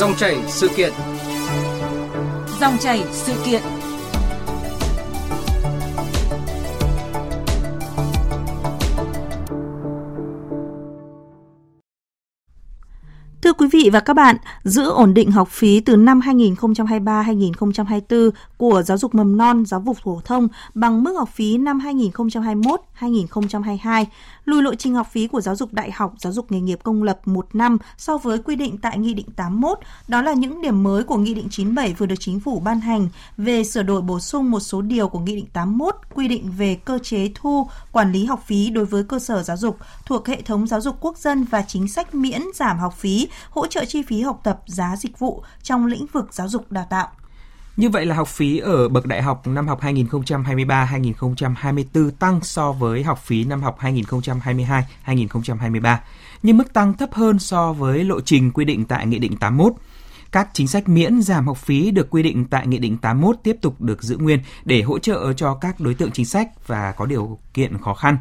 Dòng 0.00 0.16
chảy 0.16 0.36
sự 0.48 0.68
kiện. 0.76 0.92
Dòng 2.60 2.78
chảy 2.78 3.04
sự 3.12 3.32
kiện. 3.46 3.62
Thưa 13.42 13.52
quý 13.52 13.66
vị 13.72 13.90
và 13.92 14.00
các 14.00 14.14
bạn, 14.14 14.36
giữ 14.64 14.90
ổn 14.90 15.14
định 15.14 15.30
học 15.30 15.48
phí 15.48 15.80
từ 15.80 15.96
năm 15.96 16.20
2023-2024 16.20 18.30
của 18.56 18.82
giáo 18.82 18.98
dục 18.98 19.14
mầm 19.14 19.36
non, 19.36 19.66
giáo 19.66 19.82
dục 19.86 19.96
phổ 20.04 20.20
thông 20.24 20.48
bằng 20.74 21.02
mức 21.02 21.14
học 21.18 21.28
phí 21.34 21.58
năm 21.58 21.80
2021-2022, 22.98 24.04
lùi 24.44 24.62
lộ 24.62 24.74
trình 24.74 24.94
học 24.94 25.08
phí 25.12 25.26
của 25.26 25.40
giáo 25.40 25.56
dục 25.56 25.72
đại 25.72 25.90
học, 25.90 26.14
giáo 26.18 26.32
dục 26.32 26.52
nghề 26.52 26.60
nghiệp 26.60 26.78
công 26.82 27.02
lập 27.02 27.20
một 27.24 27.54
năm 27.54 27.78
so 27.96 28.18
với 28.18 28.38
quy 28.38 28.56
định 28.56 28.78
tại 28.78 28.98
Nghị 28.98 29.14
định 29.14 29.30
81. 29.36 29.78
Đó 30.08 30.22
là 30.22 30.32
những 30.32 30.62
điểm 30.62 30.82
mới 30.82 31.04
của 31.04 31.16
Nghị 31.16 31.34
định 31.34 31.48
97 31.50 31.94
vừa 31.94 32.06
được 32.06 32.20
Chính 32.20 32.40
phủ 32.40 32.60
ban 32.60 32.80
hành 32.80 33.08
về 33.36 33.64
sửa 33.64 33.82
đổi 33.82 34.02
bổ 34.02 34.20
sung 34.20 34.50
một 34.50 34.60
số 34.60 34.82
điều 34.82 35.08
của 35.08 35.18
Nghị 35.18 35.36
định 35.36 35.46
81 35.52 35.96
quy 36.14 36.28
định 36.28 36.52
về 36.58 36.74
cơ 36.84 36.98
chế 36.98 37.30
thu, 37.34 37.68
quản 37.92 38.12
lý 38.12 38.24
học 38.24 38.42
phí 38.46 38.70
đối 38.70 38.84
với 38.84 39.04
cơ 39.04 39.18
sở 39.18 39.42
giáo 39.42 39.56
dục 39.56 39.78
thuộc 40.06 40.28
hệ 40.28 40.42
thống 40.42 40.66
giáo 40.66 40.80
dục 40.80 40.96
quốc 41.00 41.18
dân 41.18 41.44
và 41.44 41.62
chính 41.62 41.88
sách 41.88 42.14
miễn 42.14 42.42
giảm 42.54 42.78
học 42.78 42.94
phí, 42.96 43.28
hỗ 43.50 43.66
trợ 43.66 43.84
chi 43.84 44.02
phí 44.02 44.22
học 44.22 44.40
tập, 44.44 44.62
giá 44.66 44.96
dịch 44.96 45.18
vụ 45.18 45.42
trong 45.62 45.86
lĩnh 45.86 46.06
vực 46.12 46.34
giáo 46.34 46.48
dục 46.48 46.72
đào 46.72 46.86
tạo. 46.90 47.08
Như 47.80 47.88
vậy 47.88 48.06
là 48.06 48.14
học 48.14 48.28
phí 48.28 48.58
ở 48.58 48.88
bậc 48.88 49.06
đại 49.06 49.22
học 49.22 49.46
năm 49.46 49.68
học 49.68 49.80
2023-2024 49.80 52.10
tăng 52.10 52.40
so 52.42 52.72
với 52.72 53.02
học 53.02 53.22
phí 53.24 53.44
năm 53.44 53.62
học 53.62 53.78
2022-2023, 53.80 55.96
nhưng 56.42 56.58
mức 56.58 56.72
tăng 56.72 56.92
thấp 56.92 57.12
hơn 57.12 57.38
so 57.38 57.72
với 57.72 58.04
lộ 58.04 58.20
trình 58.20 58.50
quy 58.50 58.64
định 58.64 58.84
tại 58.84 59.06
Nghị 59.06 59.18
định 59.18 59.36
81. 59.36 59.72
Các 60.32 60.48
chính 60.52 60.68
sách 60.68 60.88
miễn 60.88 61.22
giảm 61.22 61.46
học 61.46 61.58
phí 61.58 61.90
được 61.90 62.10
quy 62.10 62.22
định 62.22 62.44
tại 62.44 62.66
Nghị 62.66 62.78
định 62.78 62.98
81 62.98 63.36
tiếp 63.42 63.56
tục 63.62 63.80
được 63.80 64.02
giữ 64.02 64.16
nguyên 64.16 64.40
để 64.64 64.82
hỗ 64.82 64.98
trợ 64.98 65.32
cho 65.32 65.54
các 65.54 65.80
đối 65.80 65.94
tượng 65.94 66.10
chính 66.10 66.26
sách 66.26 66.48
và 66.66 66.94
có 66.96 67.06
điều 67.06 67.38
kiện 67.54 67.78
khó 67.78 67.94
khăn. 67.94 68.16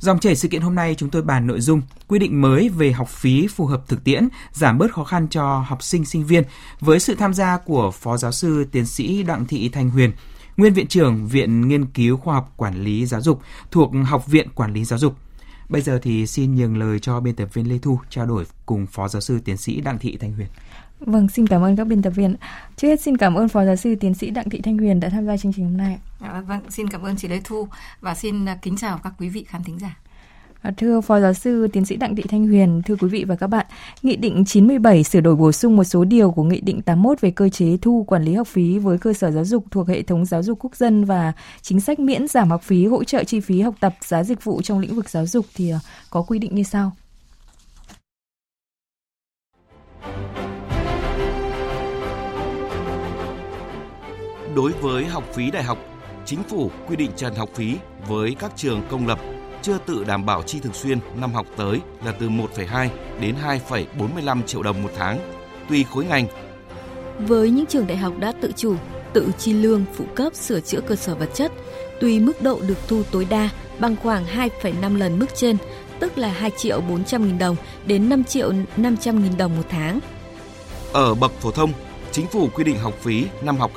Dòng 0.00 0.18
chảy 0.18 0.36
sự 0.36 0.48
kiện 0.48 0.62
hôm 0.62 0.74
nay 0.74 0.94
chúng 0.98 1.10
tôi 1.10 1.22
bàn 1.22 1.46
nội 1.46 1.60
dung 1.60 1.82
quy 2.08 2.18
định 2.18 2.40
mới 2.40 2.68
về 2.68 2.92
học 2.92 3.08
phí 3.08 3.46
phù 3.46 3.66
hợp 3.66 3.88
thực 3.88 4.04
tiễn, 4.04 4.28
giảm 4.52 4.78
bớt 4.78 4.92
khó 4.92 5.04
khăn 5.04 5.28
cho 5.28 5.58
học 5.58 5.82
sinh 5.82 6.04
sinh 6.04 6.24
viên 6.26 6.44
với 6.80 7.00
sự 7.00 7.14
tham 7.14 7.34
gia 7.34 7.56
của 7.56 7.90
Phó 7.90 8.16
giáo 8.16 8.32
sư 8.32 8.66
tiến 8.72 8.86
sĩ 8.86 9.22
Đặng 9.22 9.46
Thị 9.46 9.68
Thanh 9.68 9.90
Huyền, 9.90 10.12
Nguyên 10.56 10.72
viện 10.72 10.86
trưởng 10.86 11.26
Viện 11.26 11.68
Nghiên 11.68 11.86
cứu 11.86 12.16
Khoa 12.16 12.34
học 12.34 12.52
Quản 12.56 12.84
lý 12.84 13.06
Giáo 13.06 13.20
dục 13.20 13.42
thuộc 13.70 13.92
Học 14.04 14.26
viện 14.26 14.48
Quản 14.54 14.72
lý 14.72 14.84
Giáo 14.84 14.98
dục. 14.98 15.16
Bây 15.68 15.82
giờ 15.82 15.98
thì 16.02 16.26
xin 16.26 16.54
nhường 16.54 16.76
lời 16.76 16.98
cho 16.98 17.20
biên 17.20 17.34
tập 17.34 17.48
viên 17.54 17.68
Lê 17.68 17.78
Thu 17.78 18.00
trao 18.10 18.26
đổi 18.26 18.44
cùng 18.66 18.86
Phó 18.86 19.08
giáo 19.08 19.20
sư 19.20 19.40
tiến 19.44 19.56
sĩ 19.56 19.80
Đặng 19.80 19.98
Thị 19.98 20.16
Thanh 20.20 20.32
Huyền. 20.32 20.48
Vâng, 21.00 21.28
xin 21.28 21.46
cảm 21.46 21.62
ơn 21.62 21.76
các 21.76 21.84
biên 21.84 22.02
tập 22.02 22.10
viên. 22.10 22.36
Trước 22.76 22.88
hết 22.88 23.00
xin 23.00 23.16
cảm 23.16 23.34
ơn 23.34 23.48
Phó 23.48 23.64
giáo 23.64 23.76
sư 23.76 23.94
tiến 23.94 24.14
sĩ 24.14 24.30
Đặng 24.30 24.50
Thị 24.50 24.60
Thanh 24.60 24.78
Huyền 24.78 25.00
đã 25.00 25.08
tham 25.08 25.26
gia 25.26 25.36
chương 25.36 25.52
trình 25.52 25.64
hôm 25.64 25.76
nay. 25.76 25.98
À, 26.20 26.40
vâng, 26.40 26.60
xin 26.68 26.88
cảm 26.88 27.02
ơn 27.02 27.16
chị 27.16 27.28
Lê 27.28 27.40
Thu 27.44 27.68
và 28.00 28.14
xin 28.14 28.48
à, 28.48 28.58
kính 28.62 28.76
chào 28.76 28.98
các 29.04 29.12
quý 29.18 29.28
vị 29.28 29.44
khán 29.48 29.64
thính 29.64 29.78
giả. 29.78 29.96
À, 30.62 30.72
thưa 30.76 31.00
Phó 31.00 31.20
Giáo 31.20 31.34
sư 31.34 31.68
Tiến 31.72 31.84
sĩ 31.84 31.96
Đặng 31.96 32.16
Thị 32.16 32.22
Thanh 32.28 32.46
Huyền, 32.46 32.82
thưa 32.84 32.96
quý 32.96 33.08
vị 33.08 33.24
và 33.24 33.36
các 33.36 33.46
bạn, 33.46 33.66
Nghị 34.02 34.16
định 34.16 34.44
97 34.44 35.04
sửa 35.04 35.20
đổi 35.20 35.36
bổ 35.36 35.52
sung 35.52 35.76
một 35.76 35.84
số 35.84 36.04
điều 36.04 36.30
của 36.30 36.42
Nghị 36.42 36.60
định 36.60 36.82
81 36.82 37.20
về 37.20 37.30
cơ 37.30 37.48
chế 37.48 37.76
thu 37.82 38.04
quản 38.08 38.24
lý 38.24 38.34
học 38.34 38.48
phí 38.48 38.78
với 38.78 38.98
cơ 38.98 39.12
sở 39.12 39.30
giáo 39.30 39.44
dục 39.44 39.64
thuộc 39.70 39.88
hệ 39.88 40.02
thống 40.02 40.24
giáo 40.24 40.42
dục 40.42 40.58
quốc 40.60 40.76
dân 40.76 41.04
và 41.04 41.32
chính 41.62 41.80
sách 41.80 41.98
miễn 41.98 42.28
giảm 42.28 42.50
học 42.50 42.62
phí 42.62 42.86
hỗ 42.86 43.04
trợ 43.04 43.24
chi 43.24 43.40
phí 43.40 43.60
học 43.60 43.74
tập 43.80 43.94
giá 44.04 44.22
dịch 44.22 44.44
vụ 44.44 44.62
trong 44.62 44.78
lĩnh 44.78 44.94
vực 44.94 45.10
giáo 45.10 45.26
dục 45.26 45.46
thì 45.54 45.72
có 46.10 46.22
quy 46.22 46.38
định 46.38 46.54
như 46.54 46.62
sau. 46.62 46.92
Đối 54.54 54.72
với 54.72 55.04
học 55.04 55.24
phí 55.34 55.50
đại 55.50 55.62
học, 55.62 55.78
chính 56.24 56.42
phủ 56.42 56.70
quy 56.88 56.96
định 56.96 57.10
trần 57.16 57.34
học 57.34 57.48
phí 57.54 57.76
với 58.08 58.36
các 58.38 58.52
trường 58.56 58.82
công 58.90 59.06
lập 59.06 59.18
chưa 59.62 59.78
tự 59.86 60.04
đảm 60.04 60.26
bảo 60.26 60.42
chi 60.42 60.60
thường 60.60 60.72
xuyên 60.72 60.98
năm 61.16 61.32
học 61.32 61.46
tới 61.56 61.80
là 62.04 62.12
từ 62.12 62.28
1,2 62.28 62.88
đến 63.20 63.34
2,45 63.68 64.42
triệu 64.42 64.62
đồng 64.62 64.82
một 64.82 64.90
tháng, 64.96 65.18
tùy 65.68 65.84
khối 65.90 66.04
ngành. 66.04 66.26
Với 67.18 67.50
những 67.50 67.66
trường 67.66 67.86
đại 67.86 67.96
học 67.96 68.12
đã 68.18 68.32
tự 68.40 68.52
chủ, 68.56 68.76
tự 69.12 69.30
chi 69.38 69.52
lương 69.52 69.84
phụ 69.94 70.04
cấp 70.14 70.34
sửa 70.34 70.60
chữa 70.60 70.80
cơ 70.80 70.96
sở 70.96 71.14
vật 71.14 71.30
chất, 71.34 71.52
tùy 72.00 72.20
mức 72.20 72.42
độ 72.42 72.60
được 72.68 72.78
thu 72.88 73.02
tối 73.10 73.26
đa 73.30 73.50
bằng 73.78 73.96
khoảng 74.02 74.24
2,5 74.26 74.98
lần 74.98 75.18
mức 75.18 75.34
trên, 75.34 75.56
tức 75.98 76.18
là 76.18 76.28
2 76.28 76.50
triệu 76.56 76.80
400 76.80 77.26
nghìn 77.26 77.38
đồng 77.38 77.56
đến 77.86 78.08
5 78.08 78.24
triệu 78.24 78.52
500 78.76 79.22
nghìn 79.22 79.36
đồng 79.36 79.56
một 79.56 79.66
tháng. 79.68 80.00
Ở 80.92 81.14
bậc 81.14 81.32
phổ 81.32 81.50
thông, 81.50 81.72
Chính 82.12 82.26
phủ 82.26 82.48
quy 82.54 82.64
định 82.64 82.78
học 82.78 82.94
phí 83.00 83.26
năm 83.42 83.56
học 83.56 83.70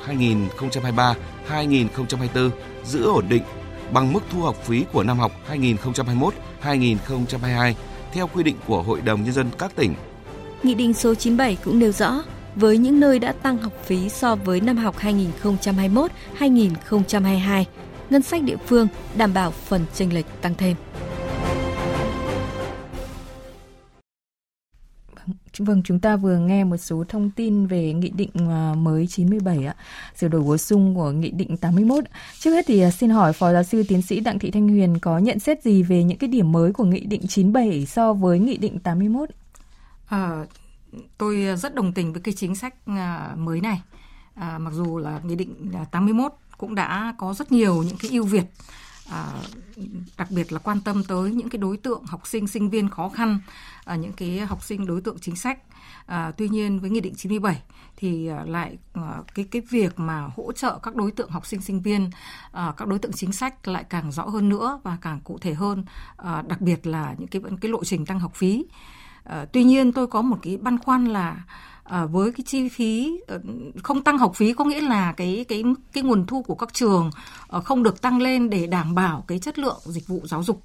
2023-2024 1.48 2.50
giữ 2.84 3.04
ổn 3.04 3.24
định 3.28 3.42
bằng 3.92 4.12
mức 4.12 4.20
thu 4.32 4.40
học 4.40 4.56
phí 4.64 4.84
của 4.92 5.02
năm 5.02 5.18
học 5.18 5.32
2021-2022 6.62 7.72
theo 8.12 8.26
quy 8.26 8.42
định 8.42 8.56
của 8.66 8.82
Hội 8.82 9.00
đồng 9.00 9.24
Nhân 9.24 9.32
dân 9.32 9.50
các 9.58 9.76
tỉnh. 9.76 9.94
Nghị 10.62 10.74
định 10.74 10.94
số 10.94 11.14
97 11.14 11.56
cũng 11.64 11.78
nêu 11.78 11.92
rõ, 11.92 12.22
với 12.54 12.78
những 12.78 13.00
nơi 13.00 13.18
đã 13.18 13.32
tăng 13.32 13.58
học 13.58 13.72
phí 13.84 14.08
so 14.08 14.34
với 14.34 14.60
năm 14.60 14.76
học 14.76 14.96
2021-2022, 16.38 17.64
ngân 18.10 18.22
sách 18.22 18.42
địa 18.42 18.56
phương 18.66 18.88
đảm 19.16 19.34
bảo 19.34 19.50
phần 19.50 19.84
chênh 19.94 20.14
lệch 20.14 20.26
tăng 20.42 20.54
thêm. 20.54 20.76
Vâng, 25.58 25.82
chúng 25.84 26.00
ta 26.00 26.16
vừa 26.16 26.38
nghe 26.38 26.64
một 26.64 26.76
số 26.76 27.04
thông 27.08 27.30
tin 27.30 27.66
về 27.66 27.92
nghị 27.92 28.10
định 28.10 28.30
à, 28.34 28.74
mới 28.76 29.06
97 29.06 29.66
ạ, 29.66 29.74
sửa 30.16 30.28
đổi 30.28 30.42
bổ 30.42 30.56
sung 30.56 30.94
của 30.94 31.10
nghị 31.10 31.30
định 31.30 31.56
81. 31.56 32.04
Trước 32.38 32.50
hết 32.50 32.64
thì 32.68 32.80
à, 32.80 32.90
xin 32.90 33.10
hỏi 33.10 33.32
Phó 33.32 33.52
giáo 33.52 33.62
sư 33.62 33.82
tiến 33.88 34.02
sĩ 34.02 34.20
Đặng 34.20 34.38
Thị 34.38 34.50
Thanh 34.50 34.68
Huyền 34.68 34.98
có 34.98 35.18
nhận 35.18 35.38
xét 35.38 35.62
gì 35.62 35.82
về 35.82 36.04
những 36.04 36.18
cái 36.18 36.28
điểm 36.28 36.52
mới 36.52 36.72
của 36.72 36.84
nghị 36.84 37.00
định 37.00 37.26
97 37.28 37.86
so 37.86 38.12
với 38.12 38.38
nghị 38.38 38.56
định 38.56 38.78
81? 38.78 39.28
À, 40.06 40.44
tôi 41.18 41.56
rất 41.56 41.74
đồng 41.74 41.92
tình 41.92 42.12
với 42.12 42.22
cái 42.22 42.34
chính 42.34 42.54
sách 42.54 42.74
à, 42.86 43.34
mới 43.36 43.60
này. 43.60 43.82
À, 44.34 44.58
mặc 44.58 44.70
dù 44.74 44.98
là 44.98 45.20
nghị 45.24 45.36
định 45.36 45.72
81 45.90 46.32
cũng 46.58 46.74
đã 46.74 47.14
có 47.18 47.34
rất 47.34 47.52
nhiều 47.52 47.82
những 47.82 47.96
cái 47.96 48.10
ưu 48.10 48.24
việt 48.24 48.44
à, 49.10 49.32
đặc 50.18 50.30
biệt 50.30 50.52
là 50.52 50.58
quan 50.58 50.80
tâm 50.80 51.04
tới 51.04 51.30
những 51.30 51.48
cái 51.48 51.58
đối 51.58 51.76
tượng 51.76 52.04
học 52.04 52.26
sinh 52.26 52.46
sinh 52.46 52.70
viên 52.70 52.88
khó 52.88 53.08
khăn 53.08 53.40
à, 53.84 53.96
những 53.96 54.12
cái 54.12 54.38
học 54.38 54.62
sinh 54.62 54.86
đối 54.86 55.00
tượng 55.00 55.18
chính 55.18 55.36
sách. 55.36 55.58
À, 56.06 56.32
tuy 56.36 56.48
nhiên 56.48 56.80
với 56.80 56.90
nghị 56.90 57.00
định 57.00 57.14
97 57.14 57.62
thì 57.96 58.26
à, 58.28 58.44
lại 58.46 58.78
à, 58.92 59.22
cái 59.34 59.44
cái 59.50 59.62
việc 59.70 59.92
mà 59.98 60.28
hỗ 60.36 60.52
trợ 60.52 60.78
các 60.82 60.94
đối 60.94 61.10
tượng 61.10 61.30
học 61.30 61.46
sinh 61.46 61.60
sinh 61.60 61.80
viên 61.80 62.10
à, 62.52 62.72
các 62.76 62.88
đối 62.88 62.98
tượng 62.98 63.12
chính 63.12 63.32
sách 63.32 63.68
lại 63.68 63.84
càng 63.88 64.12
rõ 64.12 64.22
hơn 64.22 64.48
nữa 64.48 64.80
và 64.82 64.98
càng 65.00 65.20
cụ 65.24 65.38
thể 65.38 65.54
hơn 65.54 65.84
à, 66.16 66.42
đặc 66.48 66.60
biệt 66.60 66.86
là 66.86 67.14
những 67.18 67.28
cái 67.28 67.42
cái 67.60 67.70
lộ 67.70 67.84
trình 67.84 68.06
tăng 68.06 68.20
học 68.20 68.34
phí. 68.34 68.66
À, 69.24 69.46
tuy 69.52 69.64
nhiên 69.64 69.92
tôi 69.92 70.06
có 70.06 70.22
một 70.22 70.38
cái 70.42 70.56
băn 70.56 70.78
khoăn 70.78 71.04
là 71.04 71.44
à, 71.84 72.06
với 72.06 72.32
cái 72.32 72.44
chi 72.46 72.68
phí 72.68 73.20
ờ, 73.26 73.40
không 73.82 74.02
tăng 74.02 74.18
học 74.18 74.32
phí 74.34 74.52
có 74.52 74.64
nghĩa 74.64 74.80
là 74.80 75.12
cái 75.12 75.44
cái 75.48 75.64
cái 75.92 76.04
nguồn 76.04 76.26
thu 76.26 76.42
của 76.42 76.54
các 76.54 76.74
trường 76.74 77.10
ờ, 77.48 77.60
không 77.60 77.82
được 77.82 78.02
tăng 78.02 78.22
lên 78.22 78.50
để 78.50 78.66
đảm 78.66 78.94
bảo 78.94 79.24
cái 79.28 79.38
chất 79.38 79.58
lượng 79.58 79.80
dịch 79.84 80.06
vụ 80.06 80.20
giáo 80.24 80.42
dục. 80.42 80.62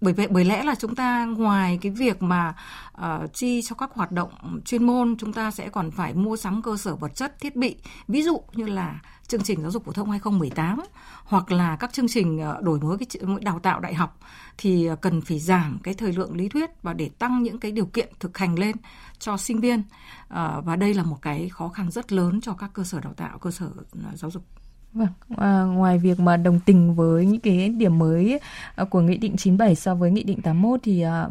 Bởi 0.00 0.12
vậy 0.12 0.26
bởi 0.30 0.44
lẽ 0.44 0.62
là 0.62 0.74
chúng 0.74 0.94
ta 0.94 1.24
ngoài 1.24 1.78
cái 1.82 1.92
việc 1.92 2.22
mà 2.22 2.54
uh, 2.96 3.34
chi 3.34 3.62
cho 3.62 3.74
các 3.74 3.90
hoạt 3.94 4.12
động 4.12 4.60
chuyên 4.64 4.84
môn 4.84 5.16
chúng 5.18 5.32
ta 5.32 5.50
sẽ 5.50 5.68
còn 5.68 5.90
phải 5.90 6.14
mua 6.14 6.36
sắm 6.36 6.62
cơ 6.62 6.76
sở 6.76 6.96
vật 6.96 7.14
chất 7.14 7.40
thiết 7.40 7.56
bị. 7.56 7.76
Ví 8.08 8.22
dụ 8.22 8.40
như 8.54 8.66
là 8.66 9.00
chương 9.28 9.42
trình 9.42 9.62
giáo 9.62 9.70
dục 9.70 9.84
phổ 9.84 9.92
thông 9.92 10.10
2018 10.10 10.80
hoặc 11.24 11.50
là 11.50 11.76
các 11.76 11.92
chương 11.92 12.08
trình 12.08 12.38
ờ, 12.38 12.60
đổi 12.62 12.80
mới 12.80 12.98
cái 12.98 13.06
đào 13.40 13.58
tạo 13.58 13.80
đại 13.80 13.94
học 13.94 14.18
thì 14.58 14.86
ờ, 14.86 14.96
cần 14.96 15.20
phải 15.20 15.38
giảm 15.38 15.78
cái 15.82 15.94
thời 15.94 16.12
lượng 16.12 16.36
lý 16.36 16.48
thuyết 16.48 16.70
và 16.82 16.92
để 16.92 17.10
tăng 17.18 17.42
những 17.42 17.60
cái 17.60 17.72
điều 17.72 17.86
kiện 17.86 18.08
thực 18.20 18.38
hành 18.38 18.58
lên 18.58 18.76
cho 19.18 19.36
sinh 19.36 19.60
viên. 19.60 19.82
Ờ, 20.28 20.62
và 20.64 20.76
đây 20.76 20.94
là 20.94 21.02
một 21.02 21.18
cái 21.22 21.48
khó 21.48 21.68
khăn 21.68 21.90
rất 21.90 22.12
lớn 22.12 22.40
cho 22.40 22.52
các 22.52 22.70
cơ 22.72 22.84
sở 22.84 23.00
đào 23.00 23.14
tạo, 23.14 23.38
cơ 23.38 23.50
sở 23.50 23.70
giáo 24.14 24.30
dục. 24.30 24.44
Vâng, 24.92 25.08
à, 25.36 25.62
ngoài 25.62 25.98
việc 25.98 26.20
mà 26.20 26.36
đồng 26.36 26.60
tình 26.60 26.94
với 26.94 27.26
những 27.26 27.40
cái 27.40 27.68
điểm 27.68 27.98
mới 27.98 28.40
à, 28.76 28.84
của 28.84 29.00
Nghị 29.00 29.16
định 29.16 29.36
97 29.36 29.74
so 29.74 29.94
với 29.94 30.10
Nghị 30.10 30.22
định 30.22 30.42
81 30.42 30.80
thì 30.82 31.00
à, 31.00 31.28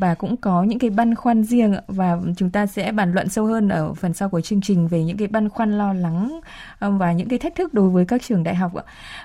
bà 0.00 0.14
cũng 0.14 0.36
có 0.36 0.62
những 0.62 0.78
cái 0.78 0.90
băn 0.90 1.14
khoăn 1.14 1.44
riêng 1.44 1.74
và 1.88 2.18
chúng 2.36 2.50
ta 2.50 2.66
sẽ 2.66 2.92
bàn 2.92 3.12
luận 3.12 3.28
sâu 3.28 3.46
hơn 3.46 3.68
ở 3.68 3.94
phần 3.94 4.14
sau 4.14 4.28
của 4.28 4.40
chương 4.40 4.60
trình 4.60 4.88
về 4.88 5.04
những 5.04 5.16
cái 5.16 5.28
băn 5.28 5.48
khoăn 5.48 5.78
lo 5.78 5.92
lắng 5.92 6.40
và 6.80 7.12
những 7.12 7.28
cái 7.28 7.38
thách 7.38 7.54
thức 7.54 7.74
đối 7.74 7.90
với 7.90 8.04
các 8.04 8.22
trường 8.22 8.42
đại 8.44 8.54
học 8.54 8.74
ạ. 8.74 8.84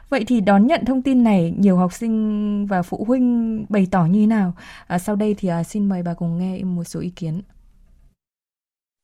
Vậy 0.09 0.23
thì 0.27 0.41
đón 0.41 0.67
nhận 0.67 0.85
thông 0.85 1.01
tin 1.01 1.23
này 1.23 1.53
nhiều 1.57 1.77
học 1.77 1.93
sinh 1.93 2.65
và 2.65 2.81
phụ 2.81 3.05
huynh 3.07 3.65
bày 3.69 3.87
tỏ 3.91 4.05
như 4.05 4.19
thế 4.19 4.27
nào? 4.27 4.53
À, 4.87 4.99
sau 4.99 5.15
đây 5.15 5.35
thì 5.37 5.49
à, 5.49 5.63
xin 5.63 5.89
mời 5.89 6.03
bà 6.03 6.13
cùng 6.13 6.37
nghe 6.37 6.63
một 6.63 6.83
số 6.83 6.99
ý 6.99 7.09
kiến. 7.09 7.41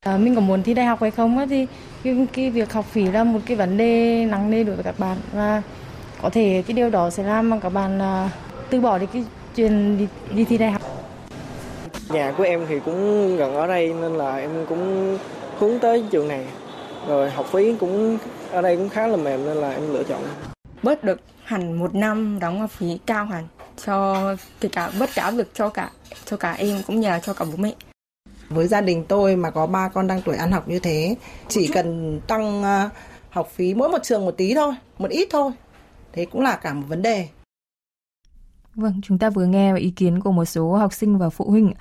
À, 0.08 0.18
mình 0.18 0.36
có 0.36 0.42
muốn 0.42 0.64
thi 0.64 0.74
đại 0.74 0.86
học 0.86 1.02
hay 1.02 1.12
không 1.12 1.48
thì 1.50 1.68
cái, 2.04 2.28
cái 2.34 2.50
việc 2.50 2.74
học 2.74 2.86
phí 2.92 3.04
là 3.04 3.24
một 3.24 3.40
cái 3.46 3.58
vấn 3.58 3.78
đề 3.78 4.26
nặng 4.26 4.52
nề 4.52 4.64
đối 4.64 4.76
với 4.76 4.84
các 4.84 5.00
bạn 5.00 5.18
và 5.34 5.62
có 6.22 6.30
thể 6.30 6.64
cái 6.68 6.74
điều 6.74 6.90
đó 6.90 7.10
sẽ 7.10 7.24
làm 7.24 7.50
mà 7.50 7.60
các 7.60 7.70
bạn 7.70 8.00
uh, 8.26 8.32
từ 8.70 8.82
bỏ 8.82 8.98
đi 8.98 9.06
cái 9.14 9.26
chuyện 9.56 9.98
đi, 9.98 10.08
đi 10.32 10.46
thi 10.46 10.58
đại 10.58 10.72
học. 10.72 10.82
Nhà 12.10 12.34
của 12.38 12.44
em 12.44 12.66
thì 12.70 12.80
cũng 12.80 13.38
gần 13.38 13.56
ở 13.56 13.68
đây 13.68 13.94
nên 14.02 14.12
là 14.14 14.38
em 14.38 14.66
cũng 14.70 15.18
hướng 15.60 15.80
tới 15.80 16.04
trường 16.12 16.28
này. 16.28 16.46
Rồi 17.08 17.30
học 17.30 17.46
phí 17.52 17.76
cũng 17.80 18.18
ở 18.52 18.62
đây 18.62 18.78
cũng 18.78 18.90
khá 18.90 19.08
là 19.08 19.18
mềm 19.18 19.46
nên 19.46 19.58
là 19.58 19.72
em 19.72 19.94
lựa 19.94 20.04
chọn. 20.04 20.22
Bớt 20.84 21.04
được 21.04 21.20
hẳn 21.44 21.80
một 21.80 21.96
năm 21.96 22.40
đóng 22.40 22.60
học 22.60 22.72
phí 22.72 23.00
cao 23.06 23.26
hẳn 23.26 23.48
cho 23.86 24.36
kể 24.60 24.70
cả 24.72 24.92
bớt 25.00 25.10
cả 25.16 25.32
lực 25.32 25.50
cho 25.54 25.70
cả 25.70 25.90
cho 26.26 26.38
cả 26.38 26.56
em 26.58 26.82
cũng 26.88 27.00
như 27.00 27.08
là 27.08 27.20
cho 27.20 27.34
cả 27.34 27.46
bố 27.46 27.58
mẹ. 27.58 27.72
Với 28.50 28.68
gia 28.68 28.82
đình 28.82 29.04
tôi 29.08 29.36
mà 29.36 29.50
có 29.50 29.68
ba 29.68 29.90
con 29.90 30.08
đang 30.08 30.22
tuổi 30.22 30.36
ăn 30.36 30.52
học 30.52 30.68
như 30.68 30.80
thế, 30.80 31.16
chỉ 31.48 31.68
cần 31.68 32.20
tăng 32.28 32.64
ờ, 32.64 32.90
học 33.30 33.50
phí 33.56 33.74
mỗi 33.74 33.90
một 33.90 34.04
trường 34.04 34.26
một 34.26 34.38
tí 34.38 34.54
thôi, 34.54 34.74
một 34.98 35.10
ít 35.10 35.28
thôi. 35.32 35.52
Thế 36.14 36.26
cũng 36.26 36.42
là 36.42 36.56
cả 36.56 36.74
một 36.74 36.86
vấn 36.88 37.02
đề. 37.02 37.28
Vâng, 38.78 39.02
chúng 39.04 39.18
ta 39.18 39.30
vừa 39.30 39.46
nghe 39.46 39.78
ý 39.78 39.90
kiến 39.90 40.20
của 40.20 40.32
một 40.32 40.46
số 40.46 40.76
học 40.76 40.94
sinh 40.94 41.18
và 41.18 41.30
phụ 41.30 41.50
huynh. 41.50 41.74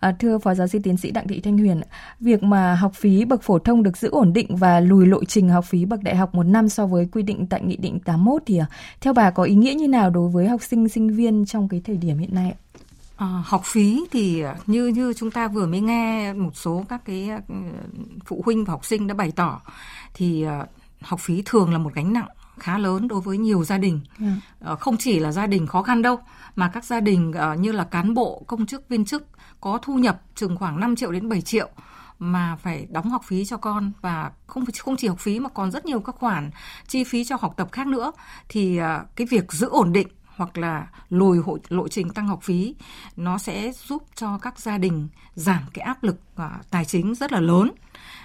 À, 0.00 0.16
thưa 0.18 0.38
Phó 0.38 0.54
Giáo 0.54 0.66
sư 0.66 0.78
Tiến 0.82 0.96
sĩ 0.96 1.10
Đặng 1.10 1.28
Thị 1.28 1.40
Thanh 1.40 1.58
Huyền, 1.58 1.80
việc 2.20 2.42
mà 2.42 2.74
học 2.74 2.92
phí 2.94 3.24
bậc 3.24 3.42
phổ 3.42 3.58
thông 3.58 3.82
được 3.82 3.96
giữ 3.96 4.08
ổn 4.10 4.32
định 4.32 4.56
và 4.56 4.80
lùi 4.80 5.06
lộ 5.06 5.24
trình 5.24 5.48
học 5.48 5.64
phí 5.64 5.84
bậc 5.84 6.02
đại 6.02 6.16
học 6.16 6.34
một 6.34 6.42
năm 6.42 6.68
so 6.68 6.86
với 6.86 7.08
quy 7.12 7.22
định 7.22 7.46
tại 7.46 7.62
Nghị 7.64 7.76
định 7.76 8.00
81 8.00 8.42
thì 8.46 8.58
à, 8.58 8.66
theo 9.00 9.12
bà 9.12 9.30
có 9.30 9.42
ý 9.42 9.54
nghĩa 9.54 9.74
như 9.74 9.88
nào 9.88 10.10
đối 10.10 10.28
với 10.28 10.48
học 10.48 10.62
sinh 10.62 10.88
sinh 10.88 11.08
viên 11.08 11.46
trong 11.46 11.68
cái 11.68 11.80
thời 11.84 11.96
điểm 11.96 12.18
hiện 12.18 12.34
nay 12.34 12.50
ạ? 12.50 12.69
À, 13.20 13.42
học 13.44 13.62
phí 13.64 14.04
thì 14.10 14.44
như 14.66 14.86
như 14.86 15.14
chúng 15.16 15.30
ta 15.30 15.48
vừa 15.48 15.66
mới 15.66 15.80
nghe 15.80 16.32
một 16.32 16.56
số 16.56 16.84
các 16.88 17.04
cái 17.04 17.30
ừ, 17.48 17.54
phụ 18.24 18.42
huynh 18.44 18.64
và 18.64 18.70
học 18.70 18.84
sinh 18.84 19.06
đã 19.06 19.14
bày 19.14 19.32
tỏ 19.36 19.60
thì 20.14 20.46
học 21.00 21.20
phí 21.20 21.42
thường 21.44 21.72
là 21.72 21.78
một 21.78 21.94
gánh 21.94 22.12
nặng 22.12 22.28
khá 22.58 22.78
lớn 22.78 23.08
đối 23.08 23.20
với 23.20 23.38
nhiều 23.38 23.64
gia 23.64 23.78
đình. 23.78 24.00
Uh, 24.72 24.80
không 24.80 24.96
chỉ 24.96 25.18
là 25.18 25.32
gia 25.32 25.46
đình 25.46 25.66
khó 25.66 25.82
khăn 25.82 26.02
đâu 26.02 26.18
mà 26.56 26.68
các 26.68 26.84
gia 26.84 27.00
đình 27.00 27.32
như 27.58 27.72
là 27.72 27.84
cán 27.84 28.14
bộ 28.14 28.44
công 28.46 28.66
chức 28.66 28.88
viên 28.88 29.04
chức 29.04 29.26
có 29.60 29.78
thu 29.82 29.94
nhập 29.94 30.22
chừng 30.34 30.56
khoảng 30.56 30.80
5 30.80 30.96
triệu 30.96 31.12
đến 31.12 31.28
7 31.28 31.40
triệu 31.40 31.68
mà 32.18 32.56
phải 32.56 32.86
đóng 32.90 33.10
học 33.10 33.22
phí 33.24 33.44
cho 33.44 33.56
con 33.56 33.92
và 34.00 34.30
không 34.46 34.64
không 34.78 34.96
chỉ 34.96 35.08
học 35.08 35.18
phí 35.18 35.40
mà 35.40 35.48
còn 35.48 35.70
rất 35.70 35.86
nhiều 35.86 36.00
các 36.00 36.14
khoản 36.18 36.50
chi 36.88 37.04
phí 37.04 37.24
cho 37.24 37.36
học 37.40 37.54
tập 37.56 37.68
khác 37.72 37.86
nữa. 37.86 38.12
Thì 38.48 38.80
cái 39.16 39.26
việc 39.30 39.52
giữ 39.52 39.68
ổn 39.68 39.92
định 39.92 40.08
hoặc 40.40 40.58
là 40.58 40.86
lùi 41.10 41.38
hộ, 41.38 41.58
lộ 41.68 41.88
trình 41.88 42.10
tăng 42.10 42.28
học 42.28 42.42
phí 42.42 42.74
nó 43.16 43.38
sẽ 43.38 43.72
giúp 43.72 44.02
cho 44.14 44.38
các 44.38 44.58
gia 44.58 44.78
đình 44.78 45.08
giảm 45.34 45.62
cái 45.74 45.84
áp 45.84 46.02
lực 46.02 46.20
uh, 46.34 46.70
tài 46.70 46.84
chính 46.84 47.14
rất 47.14 47.32
là 47.32 47.40
lớn 47.40 47.70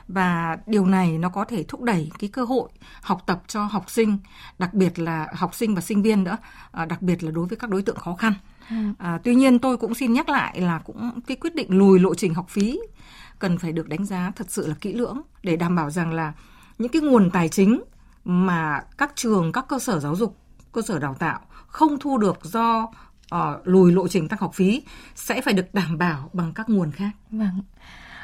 và 0.07 0.57
điều 0.67 0.85
này 0.85 1.17
nó 1.17 1.29
có 1.29 1.45
thể 1.45 1.63
thúc 1.63 1.81
đẩy 1.81 2.12
cái 2.19 2.29
cơ 2.29 2.44
hội 2.44 2.69
học 3.01 3.23
tập 3.25 3.44
cho 3.47 3.65
học 3.65 3.89
sinh 3.89 4.17
đặc 4.59 4.73
biệt 4.73 5.00
là 5.00 5.27
học 5.33 5.56
sinh 5.56 5.75
và 5.75 5.81
sinh 5.81 6.01
viên 6.01 6.23
nữa 6.23 6.38
uh, 6.81 6.88
đặc 6.88 7.01
biệt 7.01 7.23
là 7.23 7.31
đối 7.31 7.45
với 7.45 7.57
các 7.57 7.69
đối 7.69 7.81
tượng 7.81 7.95
khó 7.95 8.15
khăn 8.15 8.33
ừ. 8.69 8.75
À, 8.97 9.19
tuy 9.23 9.35
nhiên 9.35 9.59
tôi 9.59 9.77
cũng 9.77 9.95
xin 9.95 10.13
nhắc 10.13 10.29
lại 10.29 10.61
là 10.61 10.79
cũng 10.79 11.19
cái 11.27 11.38
quyết 11.38 11.56
định 11.56 11.77
lùi 11.77 12.00
lộ 12.00 12.15
trình 12.15 12.33
học 12.33 12.50
phí 12.50 12.79
cần 13.39 13.57
phải 13.57 13.71
được 13.71 13.88
đánh 13.88 14.06
giá 14.06 14.31
thật 14.35 14.45
sự 14.50 14.68
là 14.68 14.75
kỹ 14.81 14.94
lưỡng 14.94 15.21
để 15.44 15.56
đảm 15.56 15.75
bảo 15.75 15.89
rằng 15.89 16.13
là 16.13 16.33
những 16.77 16.91
cái 16.91 17.01
nguồn 17.01 17.31
tài 17.31 17.50
chính 17.50 17.83
mà 18.25 18.81
các 18.97 19.11
trường, 19.15 19.51
các 19.51 19.65
cơ 19.68 19.79
sở 19.79 20.00
giáo 20.00 20.15
dục, 20.15 20.38
cơ 20.71 20.81
sở 20.81 21.00
đào 21.00 21.15
tạo 21.19 21.39
không 21.75 22.00
thu 22.00 22.18
được 22.18 22.39
do 22.44 22.83
uh, 23.36 23.39
lùi 23.63 23.92
lộ 23.92 24.07
trình 24.07 24.27
tăng 24.27 24.39
học 24.39 24.51
phí 24.54 24.81
sẽ 25.16 25.42
phải 25.42 25.54
được 25.54 25.74
đảm 25.74 25.98
bảo 25.98 26.30
bằng 26.33 26.54
các 26.54 26.69
nguồn 26.69 26.92
khác. 26.92 27.10
Vâng. 27.31 27.62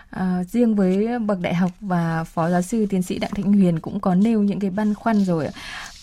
À, 0.09 0.43
riêng 0.43 0.75
với 0.75 1.19
bậc 1.19 1.39
đại 1.39 1.55
học 1.55 1.71
và 1.79 2.23
phó 2.23 2.49
giáo 2.49 2.61
sư 2.61 2.85
tiến 2.89 3.01
sĩ 3.01 3.19
Đặng 3.19 3.31
Thịnh 3.31 3.53
Huyền 3.53 3.79
cũng 3.79 3.99
có 3.99 4.15
nêu 4.15 4.43
những 4.43 4.59
cái 4.59 4.69
băn 4.69 4.93
khoăn 4.93 5.25
rồi 5.25 5.47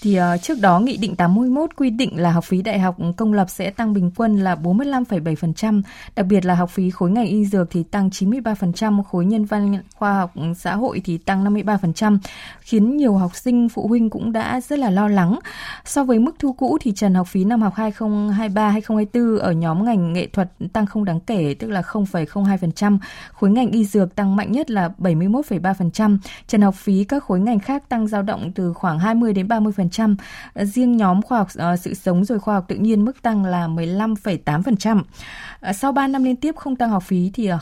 thì 0.00 0.20
uh, 0.20 0.42
trước 0.42 0.60
đó 0.60 0.80
Nghị 0.80 0.96
định 0.96 1.16
81 1.16 1.70
quy 1.76 1.90
định 1.90 2.20
là 2.20 2.30
học 2.30 2.44
phí 2.44 2.62
đại 2.62 2.78
học 2.78 2.96
công 3.16 3.32
lập 3.32 3.46
sẽ 3.50 3.70
tăng 3.70 3.92
bình 3.94 4.10
quân 4.16 4.36
là 4.36 4.54
45,7%, 4.54 5.82
đặc 6.16 6.26
biệt 6.26 6.44
là 6.44 6.54
học 6.54 6.70
phí 6.70 6.90
khối 6.90 7.10
ngành 7.10 7.26
y 7.26 7.44
dược 7.44 7.70
thì 7.70 7.82
tăng 7.82 8.08
93%, 8.08 9.02
khối 9.02 9.24
nhân 9.24 9.44
văn 9.44 9.82
khoa 9.94 10.14
học 10.14 10.32
xã 10.56 10.76
hội 10.76 11.00
thì 11.04 11.18
tăng 11.18 11.44
53%, 11.44 12.18
khiến 12.60 12.96
nhiều 12.96 13.14
học 13.14 13.36
sinh 13.36 13.68
phụ 13.68 13.88
huynh 13.88 14.10
cũng 14.10 14.32
đã 14.32 14.60
rất 14.60 14.78
là 14.78 14.90
lo 14.90 15.08
lắng. 15.08 15.38
So 15.84 16.04
với 16.04 16.18
mức 16.18 16.34
thu 16.38 16.52
cũ 16.52 16.78
thì 16.80 16.92
trần 16.92 17.14
học 17.14 17.26
phí 17.26 17.44
năm 17.44 17.62
học 17.62 17.74
2023-2024 17.76 19.38
ở 19.38 19.52
nhóm 19.52 19.84
ngành 19.84 20.12
nghệ 20.12 20.26
thuật 20.26 20.50
tăng 20.72 20.86
không 20.86 21.04
đáng 21.04 21.20
kể, 21.20 21.54
tức 21.58 21.70
là 21.70 21.80
0,02%, 21.80 22.98
khối 23.32 23.50
ngành 23.50 23.70
y 23.70 23.84
dược 23.84 24.14
tăng 24.14 24.36
mạnh 24.36 24.52
nhất 24.52 24.70
là 24.70 24.90
71,3%, 24.98 26.18
trần 26.46 26.62
học 26.62 26.74
phí 26.74 27.04
các 27.04 27.24
khối 27.24 27.40
ngành 27.40 27.58
khác 27.58 27.88
tăng 27.88 28.06
dao 28.06 28.22
động 28.22 28.52
từ 28.54 28.72
khoảng 28.72 28.98
20 28.98 29.32
đến 29.32 29.48
30%, 29.48 29.87
10%, 29.88 30.16
riêng 30.54 30.96
nhóm 30.96 31.22
khoa 31.22 31.38
học 31.38 31.48
ờ, 31.54 31.76
sự 31.76 31.94
sống 31.94 32.24
rồi 32.24 32.38
khoa 32.38 32.54
học 32.54 32.64
tự 32.68 32.76
nhiên 32.76 33.04
mức 33.04 33.22
tăng 33.22 33.44
là 33.44 33.68
15,8%. 33.68 35.02
Ờ, 35.60 35.72
sau 35.72 35.92
3 35.92 36.06
năm 36.06 36.24
liên 36.24 36.36
tiếp 36.36 36.56
không 36.56 36.76
tăng 36.76 36.90
học 36.90 37.02
phí 37.02 37.30
thì 37.34 37.46
ờ, 37.46 37.58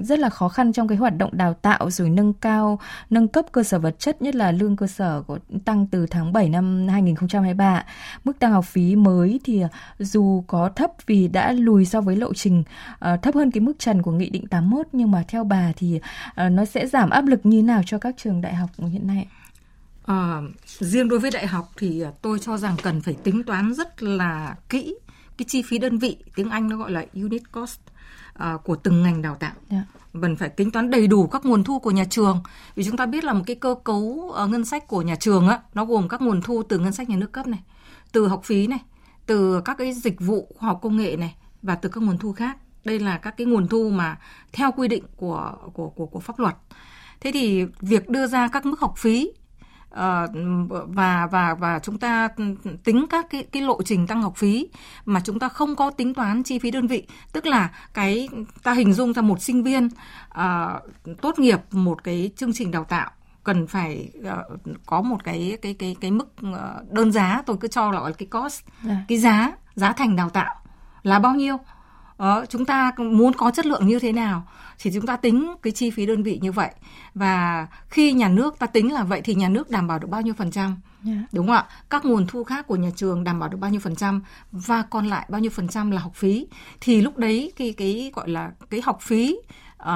rất 0.00 0.18
là 0.18 0.30
khó 0.30 0.48
khăn 0.48 0.72
trong 0.72 0.88
cái 0.88 0.98
hoạt 0.98 1.16
động 1.16 1.30
đào 1.32 1.54
tạo 1.54 1.90
rồi 1.90 2.10
nâng 2.10 2.32
cao 2.32 2.78
nâng 3.10 3.28
cấp 3.28 3.44
cơ 3.52 3.62
sở 3.62 3.78
vật 3.78 3.98
chất 3.98 4.22
nhất 4.22 4.34
là 4.34 4.52
lương 4.52 4.76
cơ 4.76 4.86
sở 4.86 5.22
của 5.22 5.38
tăng 5.64 5.86
từ 5.86 6.06
tháng 6.06 6.32
7 6.32 6.48
năm 6.48 6.88
2023 6.88 7.84
mức 8.24 8.38
tăng 8.38 8.52
học 8.52 8.64
phí 8.64 8.96
mới 8.96 9.40
thì 9.44 9.62
dù 9.98 10.44
có 10.46 10.70
thấp 10.76 10.90
vì 11.06 11.28
đã 11.28 11.52
lùi 11.52 11.84
so 11.84 12.00
với 12.00 12.16
lộ 12.16 12.34
trình 12.34 12.62
uh, 12.92 13.22
thấp 13.22 13.34
hơn 13.34 13.50
cái 13.50 13.60
mức 13.60 13.72
trần 13.78 14.02
của 14.02 14.12
nghị 14.12 14.30
định 14.30 14.46
81 14.46 14.86
nhưng 14.92 15.10
mà 15.10 15.24
theo 15.28 15.44
bà 15.44 15.72
thì 15.76 16.00
uh, 16.30 16.52
nó 16.52 16.64
sẽ 16.64 16.86
giảm 16.86 17.10
áp 17.10 17.26
lực 17.26 17.46
như 17.46 17.62
nào 17.62 17.82
cho 17.86 17.98
các 17.98 18.14
trường 18.18 18.40
đại 18.40 18.54
học 18.54 18.70
hiện 18.78 19.06
nay 19.06 19.26
À, 20.06 20.40
riêng 20.64 21.08
đối 21.08 21.18
với 21.18 21.30
đại 21.30 21.46
học 21.46 21.70
thì 21.76 22.04
tôi 22.22 22.38
cho 22.38 22.58
rằng 22.58 22.76
cần 22.82 23.00
phải 23.02 23.14
tính 23.14 23.42
toán 23.44 23.74
rất 23.74 24.02
là 24.02 24.56
kỹ 24.68 24.94
cái 25.40 25.46
chi 25.48 25.62
phí 25.62 25.78
đơn 25.78 25.98
vị 25.98 26.16
tiếng 26.34 26.50
Anh 26.50 26.68
nó 26.68 26.76
gọi 26.76 26.90
là 26.90 27.06
unit 27.14 27.52
cost 27.52 27.80
à, 28.34 28.56
của 28.64 28.76
từng 28.76 29.02
ngành 29.02 29.22
đào 29.22 29.34
tạo. 29.34 29.52
Yeah. 29.68 29.86
Dạ. 29.94 30.00
Vẫn 30.12 30.36
phải 30.36 30.48
tính 30.48 30.70
toán 30.70 30.90
đầy 30.90 31.06
đủ 31.06 31.26
các 31.26 31.44
nguồn 31.44 31.64
thu 31.64 31.78
của 31.78 31.90
nhà 31.90 32.04
trường. 32.10 32.42
Vì 32.74 32.84
chúng 32.84 32.96
ta 32.96 33.06
biết 33.06 33.24
là 33.24 33.32
một 33.32 33.42
cái 33.46 33.56
cơ 33.56 33.74
cấu 33.84 33.96
uh, 34.44 34.50
ngân 34.50 34.64
sách 34.64 34.88
của 34.88 35.02
nhà 35.02 35.16
trường 35.16 35.48
á, 35.48 35.60
nó 35.74 35.84
gồm 35.84 36.08
các 36.08 36.20
nguồn 36.20 36.42
thu 36.42 36.62
từ 36.62 36.78
ngân 36.78 36.92
sách 36.92 37.08
nhà 37.08 37.16
nước 37.16 37.32
cấp 37.32 37.46
này, 37.46 37.60
từ 38.12 38.28
học 38.28 38.44
phí 38.44 38.66
này, 38.66 38.78
từ 39.26 39.60
các 39.64 39.78
cái 39.78 39.92
dịch 39.92 40.20
vụ 40.20 40.54
khoa 40.58 40.66
học 40.66 40.78
công 40.82 40.96
nghệ 40.96 41.16
này 41.16 41.34
và 41.62 41.74
từ 41.74 41.88
các 41.88 42.02
nguồn 42.02 42.18
thu 42.18 42.32
khác. 42.32 42.56
Đây 42.84 42.98
là 42.98 43.18
các 43.18 43.36
cái 43.36 43.46
nguồn 43.46 43.68
thu 43.68 43.90
mà 43.90 44.18
theo 44.52 44.72
quy 44.72 44.88
định 44.88 45.04
của 45.16 45.56
của 45.72 45.88
của, 45.88 46.06
của 46.06 46.20
pháp 46.20 46.38
luật. 46.38 46.54
Thế 47.20 47.30
thì 47.32 47.64
việc 47.80 48.08
đưa 48.08 48.26
ra 48.26 48.48
các 48.48 48.66
mức 48.66 48.80
học 48.80 48.94
phí 48.98 49.32
Ờ, 49.32 49.39
và 49.90 51.26
và 51.26 51.54
và 51.54 51.78
chúng 51.82 51.98
ta 51.98 52.28
tính 52.84 53.06
các 53.10 53.26
cái 53.30 53.44
cái 53.52 53.62
lộ 53.62 53.82
trình 53.82 54.06
tăng 54.06 54.22
học 54.22 54.36
phí 54.36 54.68
mà 55.04 55.20
chúng 55.24 55.38
ta 55.38 55.48
không 55.48 55.76
có 55.76 55.90
tính 55.90 56.14
toán 56.14 56.42
chi 56.42 56.58
phí 56.58 56.70
đơn 56.70 56.86
vị 56.86 57.06
tức 57.32 57.46
là 57.46 57.70
cái 57.94 58.28
ta 58.62 58.72
hình 58.72 58.92
dung 58.92 59.12
ra 59.12 59.22
một 59.22 59.42
sinh 59.42 59.62
viên 59.62 59.88
uh, 60.28 61.20
tốt 61.20 61.38
nghiệp 61.38 61.58
một 61.70 62.04
cái 62.04 62.30
chương 62.36 62.52
trình 62.52 62.70
đào 62.70 62.84
tạo 62.84 63.10
cần 63.44 63.66
phải 63.66 64.10
uh, 64.18 64.60
có 64.86 65.02
một 65.02 65.24
cái 65.24 65.58
cái 65.62 65.74
cái 65.74 65.96
cái 66.00 66.10
mức 66.10 66.28
uh, 66.50 66.92
đơn 66.92 67.12
giá 67.12 67.42
tôi 67.46 67.56
cứ 67.60 67.68
cho 67.68 67.90
là 67.90 68.10
cái 68.18 68.28
cost 68.28 68.64
yeah. 68.64 68.96
Dạ. 68.96 69.04
cái 69.08 69.18
giá 69.18 69.52
giá 69.74 69.92
thành 69.92 70.16
đào 70.16 70.30
tạo 70.30 70.54
là 71.02 71.18
bao 71.18 71.34
nhiêu 71.34 71.56
đó, 72.20 72.44
chúng 72.48 72.64
ta 72.64 72.92
muốn 72.98 73.32
có 73.32 73.50
chất 73.50 73.66
lượng 73.66 73.86
như 73.86 73.98
thế 73.98 74.12
nào 74.12 74.46
thì 74.78 74.90
chúng 74.94 75.06
ta 75.06 75.16
tính 75.16 75.54
cái 75.62 75.72
chi 75.72 75.90
phí 75.90 76.06
đơn 76.06 76.22
vị 76.22 76.38
như 76.42 76.52
vậy. 76.52 76.70
Và 77.14 77.66
khi 77.88 78.12
nhà 78.12 78.28
nước 78.28 78.58
ta 78.58 78.66
tính 78.66 78.92
là 78.92 79.04
vậy 79.04 79.20
thì 79.24 79.34
nhà 79.34 79.48
nước 79.48 79.70
đảm 79.70 79.86
bảo 79.86 79.98
được 79.98 80.08
bao 80.10 80.22
nhiêu 80.22 80.34
phần 80.34 80.50
trăm? 80.50 80.80
Yeah. 81.06 81.18
Dạ. 81.18 81.26
đúng 81.32 81.46
không 81.46 81.56
ạ? 81.56 81.66
Các 81.90 82.04
nguồn 82.04 82.26
thu 82.26 82.44
khác 82.44 82.66
của 82.66 82.76
nhà 82.76 82.90
trường 82.96 83.24
đảm 83.24 83.40
bảo 83.40 83.48
được 83.48 83.58
bao 83.60 83.70
nhiêu 83.70 83.80
phần 83.80 83.96
trăm? 83.96 84.22
Và 84.52 84.82
còn 84.82 85.06
lại 85.06 85.26
bao 85.28 85.40
nhiêu 85.40 85.50
phần 85.50 85.68
trăm 85.68 85.90
là 85.90 86.00
học 86.00 86.12
phí? 86.14 86.46
Thì 86.80 87.00
lúc 87.00 87.18
đấy 87.18 87.52
cái 87.56 87.74
cái 87.76 88.12
gọi 88.14 88.28
là 88.28 88.50
cái 88.70 88.80
học 88.80 88.98
phí 89.00 89.36
uh, 89.82 89.88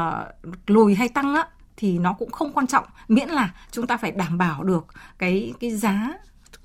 lùi 0.66 0.94
hay 0.94 1.08
tăng 1.08 1.34
á 1.34 1.48
thì 1.76 1.98
nó 1.98 2.12
cũng 2.12 2.30
không 2.30 2.52
quan 2.52 2.66
trọng. 2.66 2.84
Miễn 3.08 3.28
là 3.28 3.54
chúng 3.70 3.86
ta 3.86 3.96
phải 3.96 4.12
đảm 4.12 4.38
bảo 4.38 4.62
được 4.62 4.86
cái 5.18 5.52
cái 5.60 5.70
giá 5.70 6.12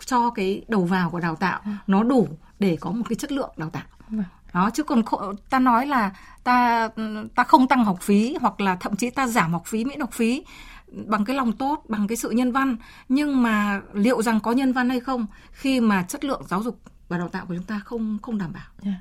cho 0.06 0.30
cái 0.30 0.66
đầu 0.68 0.86
vào 0.86 1.10
của 1.10 1.20
đào 1.20 1.36
tạo. 1.36 1.62
Dạ. 1.66 1.78
nó 1.88 2.04
đủ 2.04 2.28
để 2.60 2.78
có 2.80 2.92
một 2.92 3.04
cái 3.10 3.16
chất 3.16 3.32
lượng 3.32 3.51
đào 3.58 3.70
tạo. 3.70 3.84
Vâng 4.10 4.24
đó, 4.53 4.70
chứ 4.74 4.84
còn 4.84 5.03
ta 5.50 5.60
nói 5.60 5.86
là 5.88 6.12
ta 6.44 6.89
ta 7.36 7.44
không 7.44 7.68
tăng 7.68 7.86
học 7.86 7.98
phí 8.01 8.36
hoặc 8.41 8.62
là 8.62 8.75
thậm 8.75 8.96
chí 8.96 9.10
ta 9.10 9.27
giảm 9.27 9.53
học 9.53 9.63
phí, 9.65 9.86
miễn 9.86 10.00
học 10.00 10.12
phí 10.13 10.44
bằng 10.88 11.25
cái 11.25 11.36
lòng 11.36 11.51
tốt, 11.51 11.84
bằng 11.88 12.08
cái 12.08 12.18
sự 12.18 12.29
nhân 12.29 12.51
văn 12.51 12.77
nhưng 13.10 13.44
mà 13.44 13.82
liệu 13.94 14.22
rằng 14.22 14.39
có 14.39 14.51
nhân 14.51 14.74
văn 14.74 14.89
hay 14.89 15.00
không 15.00 15.27
khi 15.51 15.79
mà 15.82 16.03
chất 16.03 16.24
lượng 16.24 16.41
giáo 16.48 16.63
dục 16.63 16.82
và 17.08 17.18
đào 17.18 17.29
tạo 17.29 17.46
của 17.46 17.56
chúng 17.56 17.63
ta 17.63 17.82
không 17.86 18.18
không 18.22 18.38
đảm 18.38 18.53
bảo 18.53 18.68
yeah. 18.84 18.98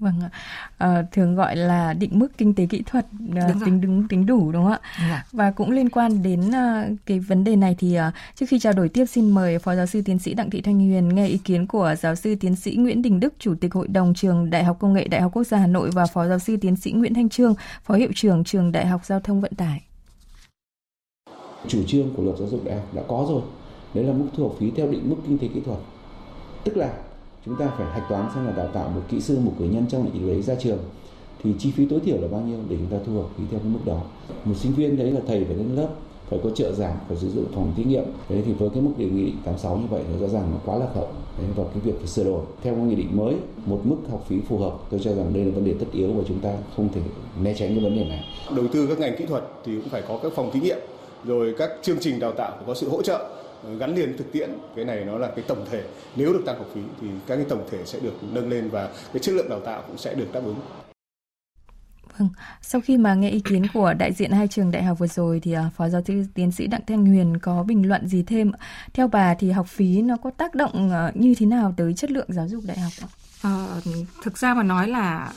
Dạ. 0.00 0.10
Vâng 0.10 0.20
ạ. 0.20 0.30
À, 0.78 1.04
thường 1.12 1.34
gọi 1.34 1.56
là 1.56 1.92
định 1.92 2.18
mức 2.18 2.28
kinh 2.38 2.54
tế 2.54 2.66
kỹ 2.66 2.82
thuật 2.86 3.06
uh, 3.28 3.64
tính 3.64 3.80
đúng 3.80 4.08
tính 4.08 4.26
đủ 4.26 4.52
đúng 4.52 4.64
không 4.64 4.72
ạ? 4.72 4.80
Yeah. 5.08 5.26
Và 5.32 5.50
cũng 5.50 5.70
liên 5.70 5.90
quan 5.90 6.22
đến 6.22 6.40
uh, 6.40 6.98
cái 7.06 7.20
vấn 7.20 7.44
đề 7.44 7.56
này 7.56 7.74
thì 7.78 7.98
uh, 7.98 8.14
trước 8.34 8.46
khi 8.48 8.58
trao 8.58 8.72
đổi 8.72 8.88
tiếp 8.88 9.04
xin 9.06 9.30
mời 9.30 9.58
Phó 9.58 9.74
giáo 9.74 9.86
sư 9.86 10.02
tiến 10.04 10.18
sĩ 10.18 10.34
Đặng 10.34 10.50
Thị 10.50 10.60
Thanh 10.60 10.78
Huyền 10.78 11.14
nghe 11.14 11.26
ý 11.26 11.38
kiến 11.38 11.66
của 11.66 11.94
giáo 11.98 12.14
sư 12.14 12.34
tiến 12.34 12.56
sĩ 12.56 12.76
Nguyễn 12.76 13.02
Đình 13.02 13.20
Đức, 13.20 13.34
Chủ 13.38 13.54
tịch 13.60 13.74
Hội 13.74 13.88
đồng 13.88 14.14
trường 14.14 14.50
Đại 14.50 14.64
học 14.64 14.76
Công 14.80 14.92
nghệ 14.92 15.08
Đại 15.08 15.20
học 15.20 15.32
Quốc 15.34 15.44
gia 15.44 15.58
Hà 15.58 15.66
Nội 15.66 15.90
và 15.90 16.06
Phó 16.06 16.26
giáo 16.26 16.38
sư 16.38 16.56
tiến 16.60 16.76
sĩ 16.76 16.92
Nguyễn 16.92 17.14
Thanh 17.14 17.28
Trương, 17.28 17.54
Phó 17.84 17.94
hiệu 17.94 18.10
trưởng 18.14 18.44
trường 18.44 18.72
Đại 18.72 18.86
học 18.86 19.04
Giao 19.04 19.20
thông 19.20 19.40
Vận 19.40 19.54
tải. 19.54 19.82
Chủ 21.68 21.82
trương 21.86 22.14
của 22.14 22.22
luật 22.22 22.38
giáo 22.38 22.48
dục 22.48 22.64
đại 22.64 22.76
học 22.76 22.94
đã 22.94 23.02
có 23.08 23.26
rồi. 23.28 23.42
Đấy 23.94 24.04
là 24.04 24.12
mức 24.12 24.26
thu 24.36 24.48
học 24.48 24.56
phí 24.60 24.70
theo 24.76 24.90
định 24.90 25.10
mức 25.10 25.16
kinh 25.26 25.38
tế 25.38 25.48
kỹ 25.54 25.60
thuật. 25.64 25.78
Tức 26.64 26.76
là 26.76 26.92
chúng 27.48 27.56
ta 27.56 27.66
phải 27.76 27.86
hạch 27.86 28.08
toán 28.08 28.24
xem 28.34 28.46
là 28.46 28.52
đào 28.52 28.68
tạo 28.74 28.88
một 28.94 29.00
kỹ 29.08 29.20
sư, 29.20 29.38
một 29.38 29.52
cử 29.58 29.64
nhân 29.64 29.84
trong 29.88 30.04
lĩnh 30.04 30.22
vực 30.22 30.32
đấy 30.32 30.42
ra 30.42 30.54
trường, 30.54 30.78
thì 31.42 31.54
chi 31.58 31.70
phí 31.70 31.86
tối 31.86 32.00
thiểu 32.00 32.16
là 32.20 32.28
bao 32.28 32.40
nhiêu 32.40 32.58
để 32.68 32.76
chúng 32.76 32.98
ta 32.98 33.04
thu 33.06 33.14
học 33.14 33.30
phí 33.36 33.44
theo 33.50 33.60
cái 33.60 33.68
mức 33.68 33.78
đó. 33.84 34.00
Một 34.44 34.54
sinh 34.56 34.72
viên 34.72 34.96
đấy 34.96 35.10
là 35.10 35.20
thầy 35.26 35.44
phải 35.44 35.56
lên 35.56 35.76
lớp, 35.76 35.88
phải 36.28 36.38
có 36.44 36.50
trợ 36.50 36.72
giảng, 36.72 36.96
phải 37.08 37.16
sử 37.16 37.30
dụng 37.30 37.44
phòng 37.54 37.72
thí 37.76 37.84
nghiệm. 37.84 38.04
Thế 38.28 38.42
thì 38.46 38.52
với 38.52 38.70
cái 38.70 38.82
mức 38.82 38.90
đề 38.96 39.04
nghị 39.04 39.24
định 39.24 39.36
86 39.44 39.76
như 39.76 39.86
vậy 39.90 40.02
thì 40.08 40.20
rõ 40.20 40.28
ràng 40.28 40.50
nó 40.50 40.56
quá 40.64 40.78
là 40.78 40.86
hậu 40.94 41.08
đấy 41.38 41.46
và 41.56 41.64
cái 41.64 41.80
việc 41.84 41.98
phải 41.98 42.06
sửa 42.06 42.24
đổi. 42.24 42.42
Theo 42.62 42.74
cái 42.74 42.84
nghị 42.84 42.94
định 42.94 43.16
mới, 43.16 43.34
một 43.66 43.80
mức 43.84 43.96
học 44.10 44.24
phí 44.28 44.36
phù 44.48 44.58
hợp, 44.58 44.74
tôi 44.90 45.00
cho 45.04 45.14
rằng 45.14 45.34
đây 45.34 45.44
là 45.44 45.50
vấn 45.50 45.64
đề 45.64 45.74
tất 45.80 45.86
yếu 45.92 46.12
và 46.12 46.22
chúng 46.28 46.40
ta 46.40 46.52
không 46.76 46.88
thể 46.92 47.00
né 47.42 47.54
tránh 47.54 47.68
cái 47.68 47.84
vấn 47.84 47.96
đề 47.96 48.04
này. 48.04 48.24
Đầu 48.56 48.64
tư 48.72 48.86
các 48.86 48.98
ngành 48.98 49.16
kỹ 49.18 49.26
thuật 49.26 49.44
thì 49.64 49.76
cũng 49.76 49.88
phải 49.88 50.02
có 50.08 50.18
các 50.22 50.32
phòng 50.36 50.50
thí 50.52 50.60
nghiệm, 50.60 50.78
rồi 51.24 51.54
các 51.58 51.70
chương 51.82 51.98
trình 52.00 52.20
đào 52.20 52.32
tạo 52.32 52.50
phải 52.56 52.64
có 52.66 52.74
sự 52.74 52.88
hỗ 52.88 53.02
trợ 53.02 53.28
gắn 53.78 53.94
liền 53.94 54.16
thực 54.18 54.32
tiễn 54.32 54.50
cái 54.76 54.84
này 54.84 55.04
nó 55.04 55.18
là 55.18 55.30
cái 55.36 55.44
tổng 55.48 55.66
thể 55.70 55.82
nếu 56.16 56.32
được 56.32 56.42
tăng 56.46 56.58
học 56.58 56.66
phí 56.74 56.80
thì 57.00 57.06
các 57.26 57.36
cái 57.36 57.44
tổng 57.48 57.68
thể 57.70 57.84
sẽ 57.84 58.00
được 58.00 58.14
nâng 58.22 58.50
lên 58.50 58.68
và 58.70 58.88
cái 59.12 59.20
chất 59.20 59.34
lượng 59.34 59.48
đào 59.48 59.60
tạo 59.60 59.82
cũng 59.86 59.98
sẽ 59.98 60.14
được 60.14 60.32
đáp 60.32 60.40
ứng 60.44 60.60
Vâng, 62.18 62.28
sau 62.62 62.80
khi 62.80 62.96
mà 62.96 63.14
nghe 63.14 63.30
ý 63.30 63.40
kiến 63.40 63.66
của 63.74 63.94
đại 63.94 64.12
diện 64.12 64.30
hai 64.30 64.48
trường 64.48 64.70
đại 64.70 64.82
học 64.82 64.98
vừa 64.98 65.06
rồi 65.06 65.40
thì 65.40 65.56
uh, 65.56 65.72
Phó 65.76 65.88
giáo 65.88 66.02
sư 66.06 66.24
tiến 66.34 66.52
sĩ 66.52 66.66
Đặng 66.66 66.80
Thanh 66.86 67.06
Huyền 67.06 67.38
có 67.38 67.62
bình 67.62 67.88
luận 67.88 68.08
gì 68.08 68.22
thêm? 68.22 68.52
Theo 68.92 69.08
bà 69.08 69.34
thì 69.34 69.50
học 69.50 69.66
phí 69.68 70.02
nó 70.02 70.16
có 70.16 70.30
tác 70.30 70.54
động 70.54 70.90
uh, 71.08 71.16
như 71.16 71.34
thế 71.38 71.46
nào 71.46 71.74
tới 71.76 71.94
chất 71.94 72.10
lượng 72.10 72.26
giáo 72.28 72.48
dục 72.48 72.64
đại 72.66 72.78
học 72.78 72.92
ạ? 73.02 73.08
À, 73.42 73.66
thực 74.22 74.38
ra 74.38 74.54
mà 74.54 74.62
nói 74.62 74.88
là 74.88 75.32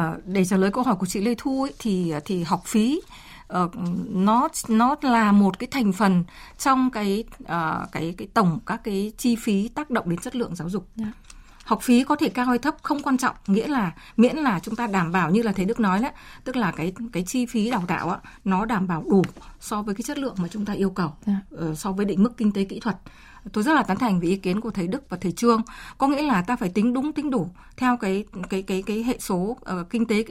uh, 0.00 0.26
để 0.26 0.44
trả 0.44 0.56
lời 0.56 0.70
câu 0.70 0.84
hỏi 0.84 0.96
của 0.96 1.06
chị 1.06 1.20
Lê 1.20 1.34
Thu 1.38 1.62
ấy, 1.62 1.72
thì 1.78 2.12
thì 2.24 2.42
học 2.42 2.62
phí 2.66 3.00
uh, 3.64 3.70
nó 4.08 4.48
nó 4.68 4.96
là 5.02 5.32
một 5.32 5.58
cái 5.58 5.68
thành 5.70 5.92
phần 5.92 6.24
trong 6.58 6.90
cái 6.90 7.24
uh, 7.42 7.48
cái 7.92 8.14
cái 8.18 8.28
tổng 8.34 8.58
các 8.66 8.84
cái 8.84 9.12
chi 9.18 9.36
phí 9.36 9.68
tác 9.68 9.90
động 9.90 10.08
đến 10.10 10.18
chất 10.18 10.36
lượng 10.36 10.54
giáo 10.54 10.68
dục. 10.68 10.88
Yeah 10.96 11.08
dạ 11.08 11.28
học 11.68 11.82
phí 11.82 12.04
có 12.04 12.16
thể 12.16 12.28
cao 12.28 12.46
hay 12.46 12.58
thấp 12.58 12.76
không 12.82 13.02
quan 13.02 13.18
trọng 13.18 13.36
nghĩa 13.46 13.68
là 13.68 13.92
miễn 14.16 14.36
là 14.36 14.60
chúng 14.62 14.76
ta 14.76 14.86
đảm 14.86 15.12
bảo 15.12 15.30
như 15.30 15.42
là 15.42 15.52
thầy 15.52 15.64
Đức 15.64 15.80
nói 15.80 16.00
đấy 16.00 16.12
tức 16.44 16.56
là 16.56 16.72
cái 16.76 16.92
cái 17.12 17.22
chi 17.26 17.46
phí 17.46 17.70
đào 17.70 17.84
tạo 17.86 18.10
á 18.10 18.18
nó 18.44 18.64
đảm 18.64 18.86
bảo 18.86 19.04
đủ 19.10 19.22
so 19.60 19.82
với 19.82 19.94
cái 19.94 20.02
chất 20.02 20.18
lượng 20.18 20.34
mà 20.38 20.48
chúng 20.48 20.64
ta 20.64 20.72
yêu 20.72 20.90
cầu 20.90 21.12
yeah. 21.26 21.38
Dạ. 21.50 21.66
uh, 21.66 21.78
so 21.78 21.92
với 21.92 22.04
định 22.06 22.22
mức 22.22 22.36
kinh 22.36 22.52
tế 22.52 22.64
kỹ 22.64 22.80
thuật 22.80 22.96
tôi 23.52 23.64
rất 23.64 23.74
là 23.74 23.82
tán 23.82 23.98
thành 23.98 24.20
với 24.20 24.28
ý 24.28 24.36
kiến 24.36 24.60
của 24.60 24.70
thầy 24.70 24.86
Đức 24.86 25.10
và 25.10 25.16
thầy 25.20 25.32
Trương. 25.32 25.62
Có 25.98 26.08
nghĩa 26.08 26.22
là 26.22 26.42
ta 26.42 26.56
phải 26.56 26.68
tính 26.68 26.92
đúng 26.92 27.12
tính 27.12 27.30
đủ 27.30 27.50
theo 27.76 27.96
cái 27.96 28.24
cái 28.50 28.62
cái 28.62 28.82
cái 28.82 29.02
hệ 29.02 29.16
số 29.18 29.34
uh, 29.34 29.58
kinh 29.90 30.06
tế 30.06 30.24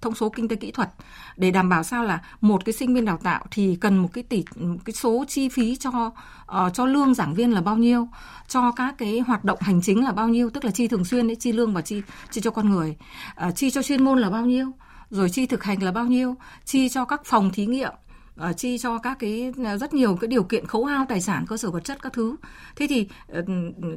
thông 0.00 0.14
số 0.14 0.28
kinh 0.28 0.48
tế 0.48 0.56
kỹ 0.56 0.70
thuật. 0.70 0.90
Để 1.36 1.50
đảm 1.50 1.68
bảo 1.68 1.82
sao 1.82 2.04
là 2.04 2.22
một 2.40 2.64
cái 2.64 2.72
sinh 2.72 2.94
viên 2.94 3.04
đào 3.04 3.18
tạo 3.22 3.44
thì 3.50 3.76
cần 3.80 3.98
một 3.98 4.08
cái 4.12 4.24
tỷ 4.24 4.44
một 4.56 4.78
cái 4.84 4.94
số 4.94 5.24
chi 5.28 5.48
phí 5.48 5.76
cho 5.76 5.90
uh, 6.66 6.74
cho 6.74 6.86
lương 6.86 7.14
giảng 7.14 7.34
viên 7.34 7.50
là 7.50 7.60
bao 7.60 7.76
nhiêu 7.76 8.08
cho 8.48 8.72
các 8.72 8.94
cái 8.98 9.20
hoạt 9.20 9.44
động 9.44 9.58
hành 9.60 9.82
chính 9.82 10.04
là 10.04 10.12
bao 10.12 10.28
nhiêu 10.28 10.50
tức 10.50 10.64
là 10.64 10.70
chi 10.70 10.88
thường 10.88 11.04
xuyên 11.04 11.26
đấy 11.26 11.36
chi 11.36 11.52
lương 11.52 11.74
và 11.74 11.80
chi 11.80 12.02
chi 12.30 12.40
cho 12.40 12.50
con 12.50 12.70
người. 12.70 12.96
Uh, 13.46 13.56
chi 13.56 13.70
cho 13.70 13.82
chuyên 13.82 14.04
môn 14.04 14.18
là 14.18 14.30
bao 14.30 14.46
nhiêu 14.46 14.72
rồi 15.10 15.30
chi 15.30 15.46
thực 15.46 15.64
hành 15.64 15.82
là 15.82 15.92
bao 15.92 16.06
nhiêu 16.06 16.36
chi 16.64 16.88
cho 16.88 17.04
các 17.04 17.20
phòng 17.24 17.50
thí 17.50 17.66
nghiệm 17.66 17.92
uh, 18.48 18.56
chi 18.56 18.78
cho 18.78 18.98
các 18.98 19.18
cái 19.18 19.52
ờ, 19.64 19.76
rất 19.76 19.94
nhiều 19.94 20.16
cái 20.16 20.28
điều 20.28 20.42
kiện 20.42 20.66
khấu 20.66 20.84
hao 20.84 21.06
tài 21.08 21.20
sản 21.20 21.44
cơ 21.48 21.56
sở 21.56 21.70
vật 21.70 21.84
chất 21.84 22.02
các 22.02 22.12
thứ. 22.12 22.36
Thế 22.76 22.86
thì 22.88 23.08
uh, 23.38 23.44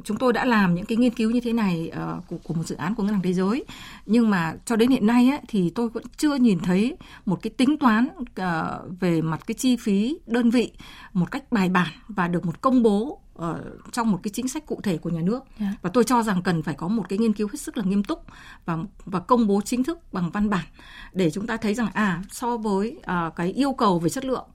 chúng 0.04 0.16
tôi 0.16 0.32
đã 0.32 0.44
làm 0.44 0.74
những 0.74 0.84
cái 0.84 0.96
nghiên 0.96 1.14
cứu 1.14 1.30
như 1.30 1.40
thế 1.40 1.52
này 1.52 1.92
uh, 1.92 2.28
của, 2.28 2.36
của 2.42 2.54
một 2.54 2.62
dự 2.66 2.76
án 2.76 2.94
của 2.94 3.02
ngân 3.02 3.12
hàng 3.12 3.22
thế 3.22 3.32
giới. 3.32 3.64
Nhưng 4.06 4.30
mà 4.30 4.54
cho 4.64 4.76
đến 4.76 4.90
hiện 4.90 5.06
nay 5.06 5.28
ấy, 5.30 5.40
thì 5.48 5.70
tôi 5.70 5.88
vẫn 5.88 6.04
chưa 6.16 6.34
nhìn 6.34 6.58
thấy 6.58 6.96
một 7.24 7.42
cái 7.42 7.50
tính 7.50 7.78
toán 7.78 8.08
uh, 8.18 9.00
về 9.00 9.22
mặt 9.22 9.40
cái 9.46 9.54
chi 9.54 9.76
phí 9.76 10.18
đơn 10.26 10.50
vị 10.50 10.72
một 11.12 11.30
cách 11.30 11.52
bài 11.52 11.68
bản 11.68 11.92
và 12.08 12.28
được 12.28 12.44
một 12.46 12.60
công 12.60 12.82
bố 12.82 13.23
ở 13.34 13.64
trong 13.92 14.10
một 14.10 14.20
cái 14.22 14.30
chính 14.34 14.48
sách 14.48 14.66
cụ 14.66 14.80
thể 14.82 14.98
của 14.98 15.10
nhà 15.10 15.20
nước 15.20 15.44
yeah. 15.58 15.72
Dạ. 15.72 15.78
và 15.82 15.90
tôi 15.90 16.04
cho 16.04 16.22
rằng 16.22 16.42
cần 16.42 16.62
phải 16.62 16.74
có 16.74 16.88
một 16.88 17.08
cái 17.08 17.18
nghiên 17.18 17.32
cứu 17.32 17.48
hết 17.52 17.60
sức 17.60 17.76
là 17.76 17.84
nghiêm 17.84 18.04
túc 18.04 18.24
và 18.64 18.78
và 19.04 19.20
công 19.20 19.46
bố 19.46 19.60
chính 19.64 19.84
thức 19.84 20.12
bằng 20.12 20.30
văn 20.30 20.50
bản 20.50 20.64
để 21.12 21.30
chúng 21.30 21.46
ta 21.46 21.56
thấy 21.56 21.74
rằng 21.74 21.88
à 21.94 22.22
so 22.30 22.56
với 22.56 23.00
à, 23.02 23.30
cái 23.36 23.52
yêu 23.52 23.72
cầu 23.72 23.98
về 23.98 24.10
chất 24.10 24.24
lượng 24.24 24.46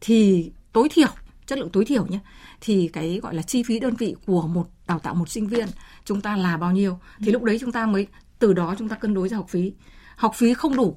thì 0.00 0.50
tối 0.72 0.88
thiểu 0.90 1.08
chất 1.46 1.58
lượng 1.58 1.70
tối 1.70 1.84
thiểu 1.84 2.06
nhé 2.06 2.18
thì 2.60 2.90
cái 2.92 3.20
gọi 3.22 3.34
là 3.34 3.42
chi 3.42 3.62
phí 3.62 3.78
đơn 3.80 3.94
vị 3.94 4.16
của 4.26 4.42
một 4.42 4.66
đào 4.86 4.98
tạo 4.98 5.14
một 5.14 5.28
sinh 5.28 5.46
viên 5.46 5.68
chúng 6.04 6.20
ta 6.20 6.36
là 6.36 6.56
bao 6.56 6.72
nhiêu 6.72 6.98
thì 7.18 7.26
yeah. 7.26 7.26
Dạ. 7.26 7.32
lúc 7.32 7.42
đấy 7.42 7.58
chúng 7.60 7.72
ta 7.72 7.86
mới 7.86 8.06
từ 8.38 8.52
đó 8.52 8.74
chúng 8.78 8.88
ta 8.88 8.96
cân 8.96 9.14
đối 9.14 9.28
ra 9.28 9.36
học 9.36 9.48
phí 9.48 9.72
học 10.16 10.32
phí 10.34 10.54
không 10.54 10.76
đủ 10.76 10.96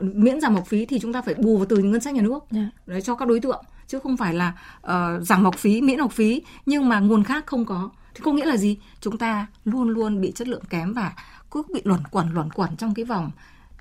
miễn 0.00 0.40
giảm 0.40 0.54
học 0.54 0.66
phí 0.66 0.86
thì 0.86 0.98
chúng 0.98 1.12
ta 1.12 1.22
phải 1.22 1.34
bù 1.34 1.56
vào 1.56 1.66
từ 1.66 1.76
ngân 1.76 2.00
sách 2.00 2.14
nhà 2.14 2.22
nước 2.22 2.44
yeah. 2.50 2.64
Dạ. 2.64 2.70
đấy 2.86 3.02
cho 3.02 3.14
các 3.14 3.28
đối 3.28 3.40
tượng 3.40 3.64
chứ 3.88 3.98
không 3.98 4.16
phải 4.16 4.34
là 4.34 4.52
uh, 4.86 5.22
giảm 5.22 5.44
học 5.44 5.54
phí 5.58 5.80
miễn 5.80 5.98
học 5.98 6.12
phí 6.12 6.42
nhưng 6.66 6.88
mà 6.88 7.00
nguồn 7.00 7.24
khác 7.24 7.46
không 7.46 7.64
có 7.64 7.90
thì 8.14 8.20
có 8.24 8.32
nghĩa 8.32 8.44
là 8.44 8.56
gì 8.56 8.78
chúng 9.00 9.18
ta 9.18 9.46
luôn 9.64 9.88
luôn 9.88 10.20
bị 10.20 10.32
chất 10.34 10.48
lượng 10.48 10.64
kém 10.70 10.92
và 10.92 11.12
cứ 11.50 11.62
bị 11.74 11.80
luẩn 11.84 12.00
quẩn 12.10 12.34
luẩn 12.34 12.50
quẩn 12.50 12.76
trong 12.76 12.94
cái 12.94 13.04
vòng 13.04 13.30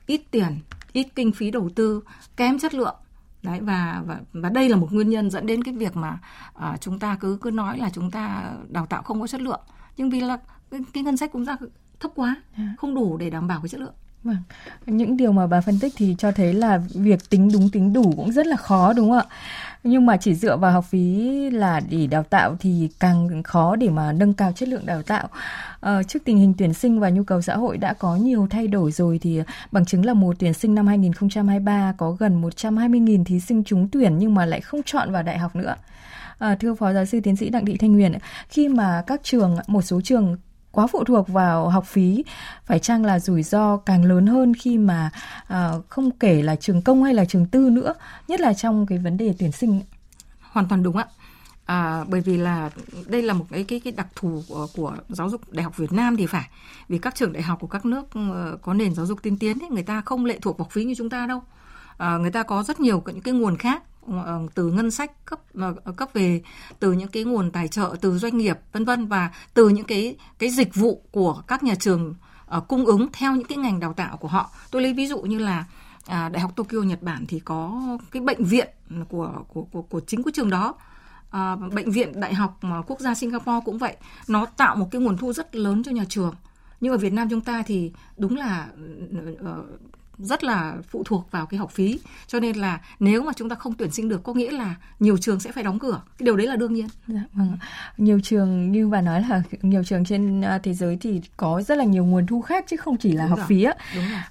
ít 0.05 0.21
tiền 0.31 0.59
ít 0.93 1.07
kinh 1.15 1.31
phí 1.31 1.51
đầu 1.51 1.69
tư 1.75 2.01
kém 2.37 2.59
chất 2.59 2.73
lượng 2.73 2.95
đấy 3.43 3.59
và 3.61 4.03
và 4.05 4.19
và 4.33 4.49
đây 4.49 4.69
là 4.69 4.75
một 4.75 4.87
nguyên 4.91 5.09
nhân 5.09 5.29
dẫn 5.29 5.45
đến 5.45 5.63
cái 5.63 5.73
việc 5.73 5.95
mà 5.95 6.19
uh, 6.55 6.81
chúng 6.81 6.99
ta 6.99 7.17
cứ 7.19 7.37
cứ 7.41 7.51
nói 7.51 7.77
là 7.77 7.89
chúng 7.93 8.11
ta 8.11 8.51
đào 8.69 8.85
tạo 8.85 9.03
không 9.03 9.21
có 9.21 9.27
chất 9.27 9.41
lượng 9.41 9.61
nhưng 9.97 10.09
vì 10.09 10.21
là 10.21 10.37
cái, 10.71 10.79
cái 10.93 11.03
ngân 11.03 11.17
sách 11.17 11.31
cũng 11.31 11.45
ra 11.45 11.57
thấp 11.99 12.11
quá 12.15 12.35
dạ. 12.57 12.63
không 12.77 12.95
đủ 12.95 13.17
để 13.17 13.29
đảm 13.29 13.47
bảo 13.47 13.61
cái 13.61 13.69
chất 13.69 13.81
lượng 13.81 13.93
Vâng. 14.23 14.37
Những 14.85 15.17
điều 15.17 15.31
mà 15.31 15.47
bà 15.47 15.61
phân 15.61 15.79
tích 15.79 15.93
thì 15.97 16.15
cho 16.17 16.31
thấy 16.31 16.53
là 16.53 16.81
việc 16.93 17.29
tính 17.29 17.49
đúng 17.53 17.69
tính 17.69 17.93
đủ 17.93 18.13
cũng 18.17 18.31
rất 18.31 18.47
là 18.47 18.55
khó 18.55 18.93
đúng 18.93 19.09
không 19.09 19.17
ạ? 19.17 19.25
Nhưng 19.83 20.05
mà 20.05 20.17
chỉ 20.17 20.35
dựa 20.35 20.57
vào 20.57 20.71
học 20.71 20.85
phí 20.89 21.49
là 21.49 21.81
để 21.89 22.07
đào 22.07 22.23
tạo 22.23 22.55
thì 22.59 22.89
càng 22.99 23.43
khó 23.43 23.75
để 23.75 23.89
mà 23.89 24.11
nâng 24.11 24.33
cao 24.33 24.51
chất 24.51 24.69
lượng 24.69 24.85
đào 24.85 25.01
tạo. 25.01 25.29
À, 25.79 26.03
trước 26.03 26.19
tình 26.25 26.37
hình 26.37 26.53
tuyển 26.57 26.73
sinh 26.73 26.99
và 26.99 27.09
nhu 27.09 27.23
cầu 27.23 27.41
xã 27.41 27.55
hội 27.55 27.77
đã 27.77 27.93
có 27.93 28.15
nhiều 28.15 28.47
thay 28.49 28.67
đổi 28.67 28.91
rồi 28.91 29.19
thì 29.21 29.41
bằng 29.71 29.85
chứng 29.85 30.05
là 30.05 30.13
mùa 30.13 30.33
tuyển 30.39 30.53
sinh 30.53 30.75
năm 30.75 30.87
2023 30.87 31.93
có 31.97 32.11
gần 32.11 32.41
120.000 32.41 33.23
thí 33.23 33.39
sinh 33.39 33.63
trúng 33.63 33.87
tuyển 33.87 34.17
nhưng 34.17 34.35
mà 34.35 34.45
lại 34.45 34.61
không 34.61 34.83
chọn 34.83 35.11
vào 35.11 35.23
đại 35.23 35.37
học 35.37 35.55
nữa. 35.55 35.75
À, 36.39 36.55
thưa 36.59 36.75
Phó 36.75 36.93
Giáo 36.93 37.05
sư 37.05 37.19
Tiến 37.19 37.35
sĩ 37.35 37.49
Đặng 37.49 37.65
Thị 37.65 37.77
Thanh 37.77 37.93
Huyền, 37.93 38.13
khi 38.49 38.67
mà 38.67 39.03
các 39.07 39.21
trường, 39.23 39.57
một 39.67 39.81
số 39.81 40.01
trường 40.01 40.37
quá 40.71 40.87
phụ 40.87 41.03
thuộc 41.03 41.27
vào 41.27 41.69
học 41.69 41.85
phí. 41.85 42.23
Phải 42.65 42.79
chăng 42.79 43.05
là 43.05 43.19
rủi 43.19 43.43
ro 43.43 43.77
càng 43.77 44.05
lớn 44.05 44.27
hơn 44.27 44.53
khi 44.53 44.77
mà 44.77 45.11
à, 45.47 45.71
không 45.89 46.11
kể 46.11 46.43
là 46.43 46.55
trường 46.55 46.81
công 46.81 47.03
hay 47.03 47.13
là 47.13 47.25
trường 47.25 47.45
tư 47.45 47.69
nữa 47.69 47.93
nhất 48.27 48.39
là 48.41 48.53
trong 48.53 48.85
cái 48.85 48.97
vấn 48.97 49.17
đề 49.17 49.33
tuyển 49.39 49.51
sinh 49.51 49.81
hoàn 50.41 50.67
toàn 50.67 50.83
đúng 50.83 50.97
ạ. 50.97 51.05
À, 51.65 52.03
bởi 52.07 52.21
vì 52.21 52.37
là 52.37 52.69
đây 53.07 53.21
là 53.21 53.33
một 53.33 53.45
cái 53.49 53.63
cái 53.63 53.79
cái 53.79 53.93
đặc 53.93 54.07
thù 54.15 54.43
của, 54.47 54.67
của 54.75 54.95
giáo 55.09 55.29
dục 55.29 55.41
đại 55.51 55.63
học 55.63 55.77
Việt 55.77 55.93
Nam 55.93 56.17
thì 56.17 56.25
phải. 56.25 56.49
Vì 56.89 56.97
các 56.97 57.15
trường 57.15 57.33
đại 57.33 57.43
học 57.43 57.59
của 57.61 57.67
các 57.67 57.85
nước 57.85 58.05
ờ, 58.13 58.57
có 58.61 58.73
nền 58.73 58.93
giáo 58.95 59.05
dục 59.05 59.21
tiên 59.21 59.37
tiến 59.37 59.59
ấy, 59.59 59.69
người 59.69 59.83
ta 59.83 60.01
không 60.01 60.25
lệ 60.25 60.39
thuộc 60.41 60.59
học 60.59 60.67
phí 60.71 60.83
như 60.83 60.93
chúng 60.97 61.09
ta 61.09 61.27
đâu. 61.27 61.41
À, 61.97 62.17
người 62.17 62.31
ta 62.31 62.43
có 62.43 62.63
rất 62.63 62.79
nhiều 62.79 63.03
những 63.05 63.21
cái 63.21 63.33
nguồn 63.33 63.57
khác. 63.57 63.83
Ờ, 64.07 64.47
từ 64.55 64.71
ngân 64.71 64.91
sách 64.91 65.25
cấp 65.25 65.39
ờ, 65.53 65.91
cấp 65.97 66.09
về 66.13 66.41
từ 66.79 66.91
những 66.91 67.07
cái 67.07 67.23
nguồn 67.23 67.51
tài 67.51 67.67
trợ 67.67 67.95
từ 68.01 68.17
doanh 68.17 68.37
nghiệp 68.37 68.57
vân 68.71 68.85
vân 68.85 69.07
và 69.07 69.31
từ 69.53 69.69
những 69.69 69.85
cái 69.85 70.15
cái 70.39 70.49
dịch 70.49 70.75
vụ 70.75 71.01
của 71.11 71.41
các 71.47 71.63
nhà 71.63 71.75
trường 71.75 72.15
uh, 72.57 72.67
cung 72.67 72.85
ứng 72.85 73.07
theo 73.13 73.35
những 73.35 73.47
cái 73.47 73.57
ngành 73.57 73.79
đào 73.79 73.93
tạo 73.93 74.17
của 74.17 74.27
họ. 74.27 74.51
Tôi 74.71 74.81
lấy 74.81 74.93
ví 74.93 75.07
dụ 75.07 75.21
như 75.21 75.37
là 75.37 75.65
à, 76.05 76.29
đại 76.29 76.41
học 76.41 76.51
Tokyo 76.55 76.79
Nhật 76.79 77.03
Bản 77.03 77.25
thì 77.27 77.39
có 77.39 77.81
cái 78.11 78.21
bệnh 78.21 78.43
viện 78.43 78.67
của 79.09 79.31
của 79.47 79.63
của, 79.71 79.81
của 79.81 79.99
chính 79.99 80.23
của 80.23 80.31
trường 80.33 80.49
đó. 80.49 80.75
À, 81.31 81.55
bệnh 81.55 81.91
viện 81.91 82.19
đại 82.19 82.33
học 82.33 82.59
quốc 82.87 82.99
gia 82.99 83.15
Singapore 83.15 83.59
cũng 83.65 83.77
vậy. 83.77 83.95
Nó 84.27 84.45
tạo 84.45 84.75
một 84.75 84.87
cái 84.91 85.01
nguồn 85.01 85.17
thu 85.17 85.33
rất 85.33 85.55
lớn 85.55 85.83
cho 85.83 85.91
nhà 85.91 86.05
trường. 86.09 86.33
Nhưng 86.81 86.91
ở 86.91 86.97
Việt 86.97 87.13
Nam 87.13 87.29
chúng 87.29 87.41
ta 87.41 87.63
thì 87.65 87.91
đúng 88.17 88.37
là 88.37 88.67
ừ, 89.11 89.35
ừ, 89.39 89.63
rất 90.19 90.43
là 90.43 90.75
phụ 90.89 91.03
thuộc 91.05 91.27
vào 91.31 91.45
cái 91.45 91.57
học 91.57 91.71
phí. 91.71 91.99
Cho 92.27 92.39
nên 92.39 92.55
là 92.55 92.81
nếu 92.99 93.23
mà 93.23 93.31
chúng 93.35 93.49
ta 93.49 93.55
không 93.55 93.73
tuyển 93.73 93.91
sinh 93.91 94.09
được 94.09 94.23
có 94.23 94.33
nghĩa 94.33 94.51
là 94.51 94.75
nhiều 94.99 95.17
trường 95.17 95.39
sẽ 95.39 95.51
phải 95.51 95.63
đóng 95.63 95.79
cửa. 95.79 96.01
Cái 96.17 96.25
điều 96.25 96.37
đấy 96.37 96.47
là 96.47 96.55
đương 96.55 96.73
nhiên. 96.73 96.87
Dạ, 97.07 97.21
vâng. 97.33 97.57
nhiều 97.97 98.19
trường 98.23 98.71
như 98.71 98.87
bà 98.87 99.01
nói 99.01 99.23
là 99.29 99.41
nhiều 99.61 99.83
trường 99.83 100.05
trên 100.05 100.41
à, 100.41 100.57
thế 100.63 100.73
giới 100.73 100.97
thì 101.01 101.21
có 101.37 101.61
rất 101.61 101.77
là 101.77 101.83
nhiều 101.83 102.05
nguồn 102.05 102.25
thu 102.27 102.41
khác 102.41 102.65
chứ 102.67 102.77
không 102.77 102.97
chỉ 102.97 103.11
là 103.11 103.23
Đúng 103.23 103.29
học 103.29 103.39
rồi. 103.39 103.47
phí 103.47 103.63
á. 103.63 103.73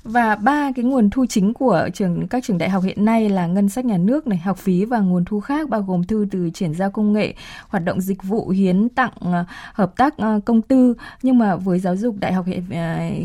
Và 0.02 0.36
ba 0.36 0.72
cái 0.76 0.84
nguồn 0.84 1.10
thu 1.10 1.26
chính 1.26 1.54
của 1.54 1.88
trường 1.94 2.28
các 2.28 2.44
trường 2.44 2.58
đại 2.58 2.70
học 2.70 2.84
hiện 2.84 3.04
nay 3.04 3.28
là 3.28 3.46
ngân 3.46 3.68
sách 3.68 3.84
nhà 3.84 3.96
nước 3.98 4.26
này 4.26 4.38
học 4.38 4.58
phí 4.58 4.84
và 4.84 5.00
nguồn 5.00 5.24
thu 5.24 5.40
khác 5.40 5.68
bao 5.68 5.82
gồm 5.82 6.04
thư 6.04 6.26
từ 6.30 6.50
chuyển 6.54 6.74
giao 6.74 6.90
công 6.90 7.12
nghệ 7.12 7.34
hoạt 7.68 7.84
động 7.84 8.00
dịch 8.00 8.22
vụ 8.22 8.48
hiến 8.48 8.88
tặng 8.88 9.12
à, 9.20 9.44
hợp 9.72 9.96
tác 9.96 10.18
à, 10.18 10.38
công 10.44 10.62
tư. 10.62 10.94
Nhưng 11.22 11.38
mà 11.38 11.56
với 11.56 11.78
giáo 11.78 11.96
dục 11.96 12.16
đại 12.18 12.32
học 12.32 12.46
hiện, 12.46 12.64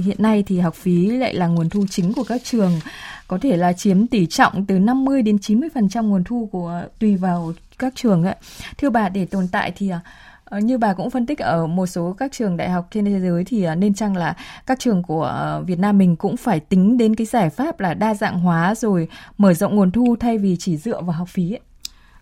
hiện 0.03 0.17
nay 0.19 0.43
thì 0.47 0.59
học 0.59 0.75
phí 0.75 1.07
lại 1.07 1.33
là 1.33 1.47
nguồn 1.47 1.69
thu 1.69 1.85
chính 1.89 2.13
của 2.13 2.23
các 2.23 2.41
trường 2.51 2.79
có 3.27 3.37
thể 3.41 3.57
là 3.57 3.73
chiếm 3.73 4.07
tỷ 4.07 4.25
trọng 4.25 4.65
từ 4.65 4.79
50 4.79 5.21
đến 5.21 5.37
90% 5.37 6.07
nguồn 6.07 6.23
thu 6.23 6.49
của 6.51 6.83
tùy 6.99 7.15
vào 7.15 7.53
các 7.79 7.93
trường 7.95 8.23
ấy. 8.23 8.35
Thưa 8.77 8.89
bà 8.89 9.09
để 9.09 9.25
tồn 9.25 9.47
tại 9.51 9.71
thì 9.75 9.89
ờ, 9.89 9.99
ờ, 10.43 10.59
như 10.59 10.77
bà 10.77 10.93
cũng 10.93 11.09
phân 11.09 11.25
tích 11.25 11.39
ở 11.39 11.67
một 11.67 11.85
số 11.85 12.15
các 12.17 12.31
trường 12.31 12.57
đại 12.57 12.69
học 12.69 12.87
trên 12.91 13.05
thế 13.05 13.19
giới 13.19 13.43
thì 13.43 13.63
ờ, 13.63 13.75
nên 13.75 13.93
chăng 13.93 14.15
là 14.15 14.35
các 14.67 14.79
trường 14.79 15.03
của 15.03 15.61
Việt 15.65 15.79
Nam 15.79 15.97
mình 15.97 16.15
cũng 16.15 16.37
phải 16.37 16.59
tính 16.59 16.97
đến 16.97 17.15
cái 17.15 17.27
giải 17.27 17.49
pháp 17.49 17.79
là 17.79 17.93
đa 17.93 18.13
dạng 18.13 18.39
hóa 18.39 18.75
rồi 18.75 19.07
mở 19.37 19.53
rộng 19.53 19.75
nguồn 19.75 19.91
thu 19.91 20.15
thay 20.19 20.37
vì 20.37 20.55
chỉ 20.59 20.77
dựa 20.77 21.01
vào 21.01 21.11
học 21.11 21.27
phí 21.27 21.51
ấy. 21.51 21.59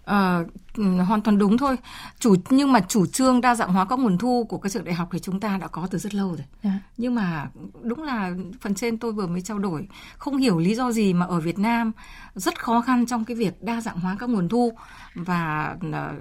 À, 0.05 0.39
hoàn 0.77 1.21
toàn 1.21 1.38
đúng 1.38 1.57
thôi. 1.57 1.77
Chủ 2.19 2.35
nhưng 2.49 2.71
mà 2.71 2.79
chủ 2.79 3.05
trương 3.05 3.41
đa 3.41 3.55
dạng 3.55 3.73
hóa 3.73 3.85
các 3.85 3.99
nguồn 3.99 4.17
thu 4.17 4.45
của 4.49 4.57
các 4.57 4.71
trường 4.71 4.83
đại 4.83 4.95
học 4.95 5.09
thì 5.11 5.19
chúng 5.19 5.39
ta 5.39 5.57
đã 5.57 5.67
có 5.67 5.88
từ 5.91 5.97
rất 5.97 6.15
lâu 6.15 6.27
rồi. 6.27 6.45
Dạ. 6.63 6.79
Nhưng 6.97 7.15
mà 7.15 7.47
đúng 7.81 8.03
là 8.03 8.31
phần 8.61 8.75
trên 8.75 8.97
tôi 8.97 9.11
vừa 9.11 9.27
mới 9.27 9.41
trao 9.41 9.59
đổi, 9.59 9.88
không 10.17 10.38
hiểu 10.38 10.59
lý 10.59 10.75
do 10.75 10.91
gì 10.91 11.13
mà 11.13 11.25
ở 11.25 11.39
Việt 11.39 11.59
Nam 11.59 11.91
rất 12.35 12.63
khó 12.63 12.81
khăn 12.81 13.05
trong 13.05 13.25
cái 13.25 13.38
việc 13.38 13.63
đa 13.63 13.81
dạng 13.81 13.99
hóa 13.99 14.15
các 14.19 14.29
nguồn 14.29 14.49
thu 14.49 14.73
và 15.15 15.75
ờ, 15.93 16.13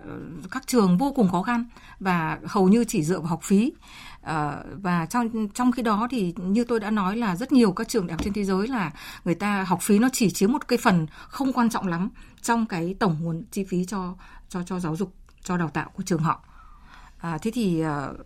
các 0.51 0.67
trường 0.67 0.99
vô 0.99 1.13
cùng 1.17 1.31
khó 1.31 1.43
khăn 1.43 1.65
và 2.01 2.39
hầu 2.47 2.69
như 2.69 2.85
chỉ 2.85 3.03
dựa 3.05 3.19
vào 3.19 3.29
học 3.29 3.41
phí. 3.43 3.73
À, 4.23 4.57
và 4.83 5.07
trong 5.07 5.49
trong 5.49 5.73
khi 5.73 5.83
đó 5.83 6.09
thì 6.11 6.35
như 6.37 6.65
tôi 6.65 6.81
đã 6.81 6.91
nói 6.91 7.17
là 7.17 7.37
rất 7.37 7.53
nhiều 7.53 7.73
các 7.73 7.89
trường 7.89 8.07
đại 8.07 8.13
học 8.15 8.25
trên 8.25 8.33
thế 8.33 8.45
giới 8.45 8.69
là 8.69 8.91
người 9.25 9.35
ta 9.35 9.63
học 9.63 9.83
phí 9.83 9.99
nó 9.99 10.09
chỉ 10.13 10.31
chiếm 10.31 10.53
một 10.53 10.69
cái 10.69 10.79
phần 10.83 11.07
không 11.29 11.53
quan 11.53 11.71
trọng 11.71 11.87
lắm 11.87 12.09
trong 12.43 12.67
cái 12.67 12.95
tổng 12.99 13.17
nguồn 13.21 13.45
chi 13.51 13.65
phí 13.65 13.85
cho 13.85 14.15
cho 14.49 14.63
cho 14.63 14.81
giáo 14.81 14.97
dục 14.97 15.15
cho 15.45 15.57
đào 15.57 15.69
tạo 15.69 15.91
của 15.95 16.03
trường 16.03 16.23
họ 16.23 16.41
à, 17.19 17.39
thế 17.43 17.51
thì 17.51 17.85
uh, 17.85 18.17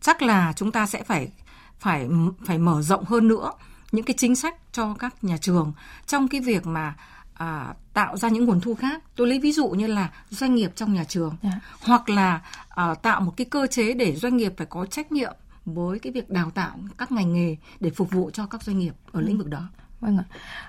chắc 0.00 0.22
là 0.22 0.52
chúng 0.56 0.72
ta 0.72 0.86
sẽ 0.86 1.02
phải 1.02 1.32
phải 1.78 2.08
phải 2.46 2.58
mở 2.58 2.82
rộng 2.82 3.04
hơn 3.04 3.28
nữa 3.28 3.52
những 3.92 4.04
cái 4.04 4.14
chính 4.18 4.36
sách 4.36 4.54
cho 4.72 4.94
các 4.98 5.24
nhà 5.24 5.36
trường 5.36 5.72
trong 6.06 6.28
cái 6.28 6.40
việc 6.40 6.66
mà 6.66 6.94
à, 7.34 7.74
tạo 7.92 8.16
ra 8.16 8.28
những 8.28 8.44
nguồn 8.44 8.60
thu 8.60 8.74
khác 8.74 9.02
tôi 9.16 9.26
lấy 9.26 9.38
ví 9.38 9.52
dụ 9.52 9.68
như 9.68 9.86
là 9.86 10.10
doanh 10.30 10.54
nghiệp 10.54 10.72
trong 10.74 10.94
nhà 10.94 11.04
trường 11.04 11.36
yeah. 11.42 11.54
Dạ. 11.54 11.60
hoặc 11.80 12.08
là 12.08 12.40
à, 12.68 12.94
tạo 12.94 13.20
một 13.20 13.32
cái 13.36 13.44
cơ 13.44 13.66
chế 13.66 13.94
để 13.94 14.16
doanh 14.16 14.36
nghiệp 14.36 14.52
phải 14.56 14.66
có 14.66 14.86
trách 14.86 15.12
nhiệm 15.12 15.32
với 15.64 15.98
cái 15.98 16.12
việc 16.12 16.30
đào 16.30 16.50
tạo 16.50 16.78
các 16.98 17.12
ngành 17.12 17.32
nghề 17.32 17.56
để 17.80 17.90
phục 17.90 18.10
vụ 18.10 18.30
cho 18.32 18.46
các 18.46 18.62
doanh 18.62 18.78
nghiệp 18.78 18.94
ở 19.12 19.20
lĩnh 19.20 19.38
vực 19.38 19.48
đó 19.48 19.62
Vâng 20.06 20.18
ạ. 20.18 20.24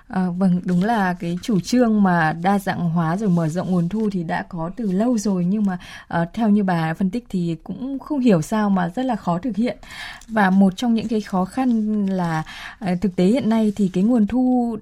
À, 0.08 0.26
vâng, 0.38 0.60
đúng 0.64 0.84
là 0.84 1.14
cái 1.14 1.38
chủ 1.42 1.60
trương 1.60 2.02
mà 2.02 2.32
đa 2.42 2.58
dạng 2.58 2.80
hóa 2.80 3.16
rồi 3.16 3.28
mở 3.28 3.48
rộng 3.48 3.70
nguồn 3.70 3.88
thu 3.88 4.08
thì 4.12 4.22
đã 4.22 4.44
có 4.48 4.70
từ 4.76 4.92
lâu 4.92 5.18
rồi 5.18 5.44
nhưng 5.44 5.64
mà 5.64 5.78
à, 6.08 6.26
theo 6.32 6.48
như 6.48 6.64
bà 6.64 6.94
phân 6.94 7.10
tích 7.10 7.26
thì 7.28 7.56
cũng 7.64 7.98
không 7.98 8.20
hiểu 8.20 8.42
sao 8.42 8.70
mà 8.70 8.88
rất 8.88 9.04
là 9.04 9.16
khó 9.16 9.38
thực 9.38 9.56
hiện. 9.56 9.78
Và 10.28 10.50
một 10.50 10.76
trong 10.76 10.94
những 10.94 11.08
cái 11.08 11.20
khó 11.20 11.44
khăn 11.44 12.06
là 12.06 12.42
à, 12.78 12.94
thực 13.00 13.16
tế 13.16 13.24
hiện 13.24 13.48
nay 13.48 13.72
thì 13.76 13.90
cái 13.92 14.04
nguồn 14.04 14.26
thu 14.26 14.76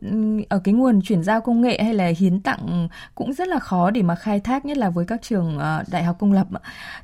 ở 0.49 0.59
cái 0.59 0.75
nguồn 0.75 1.03
chuyển 1.03 1.23
giao 1.23 1.41
công 1.41 1.61
nghệ 1.61 1.83
hay 1.83 1.95
là 1.95 2.13
hiến 2.19 2.41
tặng 2.41 2.89
cũng 3.15 3.33
rất 3.33 3.49
là 3.49 3.59
khó 3.59 3.91
để 3.91 4.03
mà 4.03 4.15
khai 4.15 4.41
thác 4.41 4.65
nhất 4.65 4.77
là 4.79 4.91
với 4.91 5.05
các 5.05 5.23
trường 5.23 5.59
à, 5.59 5.85
đại 5.91 6.05
học 6.05 6.17
công 6.19 6.33
lập. 6.33 6.47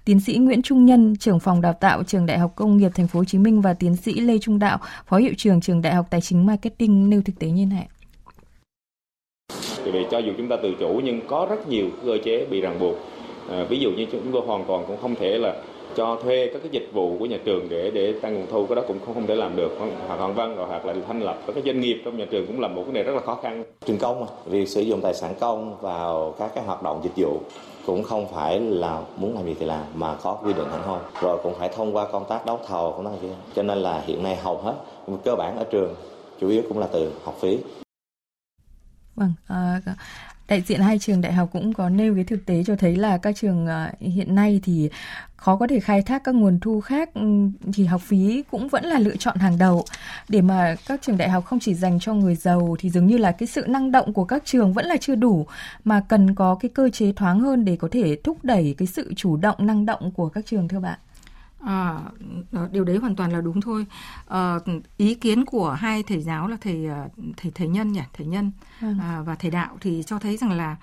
Tiến 0.05 0.21
sĩ 0.21 0.37
Nguyễn 0.37 0.63
Trung 0.63 0.87
Nhân, 0.87 1.17
trưởng 1.17 1.41
phòng 1.41 1.61
đào 1.61 1.73
tạo 1.73 2.03
trường 2.03 2.27
Đại 2.27 2.39
học 2.39 2.53
Công 2.57 2.77
nghiệp 2.77 2.91
Thành 2.95 3.09
phố 3.09 3.21
Hồ 3.21 3.25
Chí 3.25 3.39
Minh 3.39 3.61
và 3.61 3.75
tiến 3.75 3.97
sĩ 3.97 4.21
Lê 4.21 4.39
Trung 4.39 4.59
Đạo, 4.59 4.79
phó 5.07 5.17
hiệu 5.17 5.33
trưởng 5.37 5.61
trường 5.61 5.83
Đại 5.83 5.95
học 5.95 6.07
Tài 6.11 6.21
chính 6.21 6.47
Marketing 6.47 7.11
nêu 7.11 7.23
thực 7.25 7.39
tế 7.43 7.51
như 7.51 7.67
này? 7.67 7.89
Vì 9.85 10.07
cho 10.11 10.19
dù 10.19 10.33
chúng 10.37 10.49
ta 10.49 10.57
tự 10.63 10.75
chủ 10.81 11.01
nhưng 11.05 11.21
có 11.27 11.47
rất 11.51 11.69
nhiều 11.69 11.87
cơ 12.07 12.19
chế 12.25 12.47
bị 12.51 12.61
ràng 12.61 12.79
buộc. 12.81 12.97
À, 13.51 13.67
ví 13.69 13.79
dụ 13.79 13.91
như 13.91 14.07
chúng 14.13 14.33
tôi 14.33 14.43
hoàn 14.47 14.65
toàn 14.65 14.85
cũng 14.87 14.97
không 15.03 15.15
thể 15.15 15.39
là 15.39 15.63
cho 15.97 16.19
thuê 16.23 16.51
các 16.53 16.59
cái 16.63 16.69
dịch 16.71 16.89
vụ 16.93 17.17
của 17.19 17.27
nhà 17.27 17.39
trường 17.45 17.69
để 17.69 17.91
để 17.91 18.13
tăng 18.13 18.35
nguồn 18.35 18.47
thu 18.51 18.67
cái 18.67 18.77
đó 18.77 18.83
cũng 18.89 18.99
không 19.07 19.15
không 19.15 19.27
thể 19.27 19.35
làm 19.35 19.57
được 19.57 19.77
hoặc 19.79 20.19
hoàn 20.19 20.35
văn 20.35 20.57
rồi 20.57 20.67
hoặc 20.69 20.87
là 20.87 20.95
thành 21.09 21.21
lập 21.21 21.39
các 21.47 21.53
cái 21.53 21.63
doanh 21.67 21.81
nghiệp 21.81 22.03
trong 22.05 22.17
nhà 22.19 22.25
trường 22.31 22.47
cũng 22.47 22.61
là 22.61 22.69
một 22.69 22.83
vấn 22.83 22.95
đề 22.95 23.03
rất 23.03 23.13
là 23.13 23.21
khó 23.21 23.35
khăn 23.43 23.65
trường 23.87 23.99
công 23.99 24.21
mà 24.21 24.27
việc 24.47 24.69
sử 24.69 24.81
dụng 24.81 25.01
tài 25.01 25.15
sản 25.15 25.35
công 25.41 25.77
vào 25.81 26.35
các 26.39 26.51
cái 26.55 26.65
hoạt 26.65 26.83
động 26.83 27.01
dịch 27.05 27.13
vụ 27.17 27.41
cũng 27.87 28.03
không 28.03 28.27
phải 28.35 28.61
là 28.61 29.03
muốn 29.17 29.35
làm 29.35 29.45
gì 29.47 29.55
thì 29.61 29.67
làm 29.67 29.85
mà 29.95 30.15
có 30.23 30.35
quy 30.45 30.53
định 30.53 30.67
hẳn 30.71 30.81
thôi 30.85 30.99
rồi 31.23 31.39
cũng 31.43 31.55
phải 31.59 31.69
thông 31.69 31.97
qua 31.97 32.07
công 32.13 32.25
tác 32.29 32.47
đấu 32.47 32.61
thầu 32.67 32.93
cũng 32.93 33.05
là 33.07 33.13
kia 33.23 33.29
cho 33.55 33.63
nên 33.63 33.79
là 33.79 34.03
hiện 34.07 34.23
nay 34.23 34.37
hầu 34.37 34.57
hết 34.57 34.75
cơ 35.25 35.35
bản 35.37 35.57
ở 35.59 35.65
trường 35.65 35.95
chủ 36.43 36.49
yếu 36.49 36.63
cũng 36.69 36.79
là 36.79 36.89
từ 36.93 37.13
học 37.25 37.37
phí. 37.41 37.59
Vâng, 39.15 39.33
à, 39.47 39.81
đại 40.49 40.63
diện 40.67 40.81
hai 40.81 40.99
trường 40.99 41.21
đại 41.21 41.33
học 41.33 41.49
cũng 41.53 41.73
có 41.73 41.89
nêu 41.89 42.15
cái 42.15 42.25
thực 42.25 42.47
tế 42.47 42.65
cho 42.67 42.77
thấy 42.77 42.97
là 42.97 43.19
các 43.19 43.37
trường 43.37 43.67
ờ, 43.67 43.91
hiện 44.01 44.35
nay 44.35 44.61
thì 44.65 44.91
khó 45.37 45.57
có 45.57 45.67
thể 45.67 45.81
khai 45.81 46.03
thác 46.03 46.25
các 46.25 46.35
nguồn 46.35 46.61
thu 46.61 46.81
khác 46.81 47.15
ừ, 47.15 47.49
thì 47.73 47.85
học 47.85 48.01
phí 48.01 48.43
cũng 48.51 48.69
vẫn 48.69 48.85
là 48.85 48.99
lựa 48.99 49.17
chọn 49.17 49.37
hàng 49.37 49.59
đầu 49.59 49.85
để 50.29 50.41
mà 50.41 50.77
các 50.87 51.03
trường 51.03 51.17
đại 51.17 51.29
học 51.31 51.45
không 51.45 51.61
chỉ 51.61 51.75
dành 51.75 52.01
cho 52.01 52.15
người 52.15 52.35
giàu 52.35 52.77
thì 52.79 52.91
dường 52.91 53.07
như 53.07 53.19
là 53.19 53.33
cái 53.33 53.47
sự 53.47 53.65
năng 53.69 53.93
động 53.93 54.13
của 54.13 54.25
các 54.25 54.43
trường 54.45 54.73
vẫn 54.73 54.87
là 54.87 54.97
chưa 54.97 55.15
đủ 55.15 55.47
mà 55.85 56.03
cần 56.09 56.35
có 56.35 56.55
cái 56.55 56.69
cơ 56.75 56.91
chế 56.91 57.13
thoáng 57.13 57.41
hơn 57.41 57.65
để 57.65 57.77
có 57.77 57.89
thể 57.91 58.17
thúc 58.25 58.39
đẩy 58.43 58.75
cái 58.79 58.87
sự 58.87 59.15
chủ 59.17 59.37
động 59.37 59.57
năng 59.59 59.87
động 59.87 60.11
của 60.11 60.29
các 60.29 60.47
trường 60.47 60.69
thưa 60.69 60.81
bạn 60.81 60.99
À, 61.67 62.01
điều 62.71 62.85
đấy 62.85 62.97
hoàn 62.97 63.17
toàn 63.17 63.33
là 63.33 63.41
đúng 63.41 63.61
thôi. 63.61 63.87
À, 64.29 64.59
ý 64.97 65.15
kiến 65.15 65.45
của 65.45 65.71
hai 65.71 66.03
thầy 66.03 66.21
giáo 66.21 66.49
là 66.49 66.57
thầy 66.61 66.87
ờ, 66.87 67.09
thầy 67.37 67.53
thầy 67.55 67.69
nhân 67.69 67.93
nhỉ, 67.93 68.03
thầy 68.13 68.27
nhân 68.27 68.53
ừ. 68.81 68.95
à, 69.01 69.23
và 69.27 69.35
thầy 69.35 69.51
đạo 69.51 69.77
thì 69.81 70.03
cho 70.07 70.19
thấy 70.19 70.37
rằng 70.37 70.53
là 70.53 70.77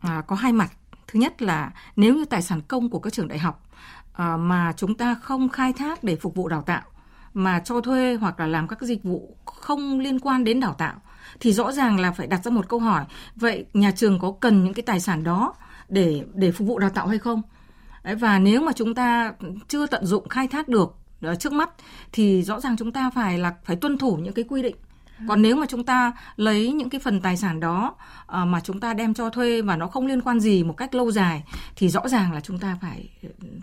à, 0.00 0.22
có 0.26 0.36
hai 0.36 0.52
mặt. 0.52 0.70
Thứ 1.06 1.20
nhất 1.20 1.42
là 1.42 1.72
nếu 1.96 2.14
như 2.14 2.24
tài 2.24 2.42
sản 2.42 2.60
công 2.68 2.90
của 2.90 2.98
các 2.98 3.12
trường 3.12 3.28
đại 3.28 3.38
học 3.38 3.66
à, 4.12 4.36
mà 4.36 4.72
chúng 4.76 4.94
ta 4.94 5.14
không 5.14 5.48
khai 5.48 5.72
thác 5.72 6.04
để 6.04 6.16
phục 6.16 6.34
vụ 6.34 6.48
đào 6.48 6.62
tạo 6.62 6.82
mà 7.34 7.60
cho 7.60 7.80
thuê 7.80 8.14
hoặc 8.14 8.40
là 8.40 8.46
làm 8.46 8.68
các 8.68 8.82
dịch 8.82 9.04
vụ 9.04 9.36
không 9.44 10.00
liên 10.00 10.20
quan 10.20 10.44
đến 10.44 10.60
đào 10.60 10.74
tạo 10.74 10.94
thì 11.40 11.52
rõ 11.52 11.72
ràng 11.72 12.00
là 12.00 12.12
phải 12.12 12.26
đặt 12.26 12.44
ra 12.44 12.50
một 12.50 12.68
câu 12.68 12.80
hỏi 12.80 13.04
vậy 13.36 13.66
nhà 13.74 13.90
trường 13.90 14.18
có 14.18 14.34
cần 14.40 14.64
những 14.64 14.74
cái 14.74 14.82
tài 14.82 15.00
sản 15.00 15.24
đó 15.24 15.54
để 15.88 16.24
để 16.34 16.52
phục 16.52 16.68
vụ 16.68 16.78
đào 16.78 16.90
tạo 16.90 17.06
hay 17.06 17.18
không 17.18 17.42
và 18.14 18.38
nếu 18.38 18.60
mà 18.60 18.72
chúng 18.72 18.94
ta 18.94 19.32
chưa 19.68 19.86
tận 19.86 20.06
dụng 20.06 20.28
khai 20.28 20.48
thác 20.48 20.68
được 20.68 20.94
ờ, 21.22 21.34
trước 21.34 21.52
mắt 21.52 21.70
thì 22.12 22.42
rõ 22.42 22.60
ràng 22.60 22.76
chúng 22.76 22.92
ta 22.92 23.10
phải 23.10 23.38
là 23.38 23.54
phải 23.64 23.76
tuân 23.76 23.98
thủ 23.98 24.16
những 24.16 24.34
cái 24.34 24.44
quy 24.48 24.62
định. 24.62 24.76
Còn 25.28 25.42
nếu 25.42 25.56
mà 25.56 25.66
chúng 25.68 25.84
ta 25.84 26.12
lấy 26.36 26.72
những 26.72 26.90
cái 26.90 27.00
phần 27.00 27.20
tài 27.20 27.36
sản 27.36 27.60
đó 27.60 27.94
ờ, 28.26 28.44
mà 28.44 28.60
chúng 28.60 28.80
ta 28.80 28.94
đem 28.94 29.14
cho 29.14 29.30
thuê 29.30 29.62
và 29.62 29.76
nó 29.76 29.86
không 29.86 30.06
liên 30.06 30.20
quan 30.20 30.40
gì 30.40 30.64
một 30.64 30.76
cách 30.76 30.94
lâu 30.94 31.10
dài 31.10 31.44
thì 31.76 31.88
rõ 31.88 32.08
ràng 32.08 32.32
là 32.32 32.40
chúng 32.40 32.58
ta 32.58 32.78
phải 32.80 33.08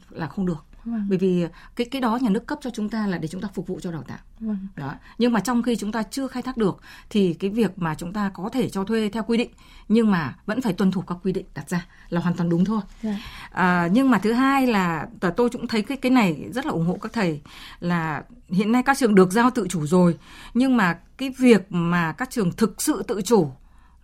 là 0.09 0.27
không 0.27 0.45
được 0.45 0.65
Vâng. 0.85 1.05
Bởi 1.09 1.17
vì 1.17 1.45
cái 1.75 1.87
cái 1.91 2.01
đó 2.01 2.17
nhà 2.21 2.29
nước 2.29 2.47
cấp 2.47 2.59
cho 2.61 2.69
chúng 2.69 2.89
ta 2.89 3.07
là 3.07 3.17
để 3.17 3.27
chúng 3.27 3.41
ta 3.41 3.47
phục 3.53 3.67
vụ 3.67 3.79
cho 3.79 3.91
đào 3.91 4.03
tạo. 4.03 4.17
Vâng. 4.39 4.57
Đó. 4.75 4.93
Nhưng 5.17 5.33
mà 5.33 5.39
trong 5.39 5.63
khi 5.63 5.75
chúng 5.75 5.91
ta 5.91 6.03
chưa 6.03 6.27
khai 6.27 6.43
thác 6.43 6.57
được 6.57 6.81
thì 7.09 7.33
cái 7.33 7.49
việc 7.49 7.79
mà 7.79 7.95
chúng 7.95 8.13
ta 8.13 8.31
có 8.33 8.49
thể 8.49 8.69
cho 8.69 8.83
thuê 8.83 9.09
theo 9.09 9.23
quy 9.23 9.37
định 9.37 9.49
nhưng 9.87 10.11
mà 10.11 10.35
vẫn 10.45 10.61
phải 10.61 10.73
tuân 10.73 10.91
thủ 10.91 11.01
các 11.01 11.17
quy 11.23 11.31
định 11.31 11.45
đặt 11.53 11.69
ra 11.69 11.85
là 12.09 12.21
hoàn 12.21 12.35
toàn 12.35 12.49
đúng 12.49 12.65
thôi. 12.65 12.81
Dạ. 13.01 13.17
À, 13.51 13.89
nhưng 13.91 14.09
mà 14.09 14.17
thứ 14.17 14.33
hai 14.33 14.67
là 14.67 15.07
tôi 15.37 15.49
cũng 15.49 15.67
thấy 15.67 15.81
cái 15.81 15.97
cái 15.97 16.11
này 16.11 16.49
rất 16.53 16.65
là 16.65 16.71
ủng 16.71 16.85
hộ 16.85 16.97
các 17.01 17.13
thầy 17.13 17.41
là 17.79 18.23
hiện 18.49 18.71
nay 18.71 18.83
các 18.83 18.97
trường 18.97 19.15
được 19.15 19.31
giao 19.31 19.49
tự 19.49 19.67
chủ 19.67 19.85
rồi 19.85 20.17
nhưng 20.53 20.77
mà 20.77 20.97
cái 21.17 21.33
việc 21.37 21.71
mà 21.71 22.11
các 22.11 22.29
trường 22.29 22.51
thực 22.51 22.81
sự 22.81 23.03
tự 23.07 23.21
chủ 23.21 23.51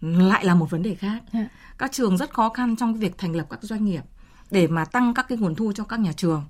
lại 0.02 0.46
là 0.46 0.56
một 0.56 0.70
vấn 0.70 0.84
đề 0.84 0.96
khác. 0.96 1.24
Dạ. 1.34 1.48
Các 1.78 1.92
trường 1.92 2.18
rất 2.18 2.34
khó 2.34 2.50
khăn 2.50 2.76
trong 2.76 2.94
việc 2.94 3.18
thành 3.18 3.36
lập 3.36 3.48
các 3.50 3.60
doanh 3.62 3.86
nghiệp 3.86 4.02
để 4.52 4.68
mà 4.68 4.86
tăng 4.86 5.14
các 5.14 5.26
cái 5.30 5.38
nguồn 5.38 5.56
thu 5.56 5.72
cho 5.76 5.84
các 5.84 6.00
nhà 6.00 6.12
trường 6.14 6.44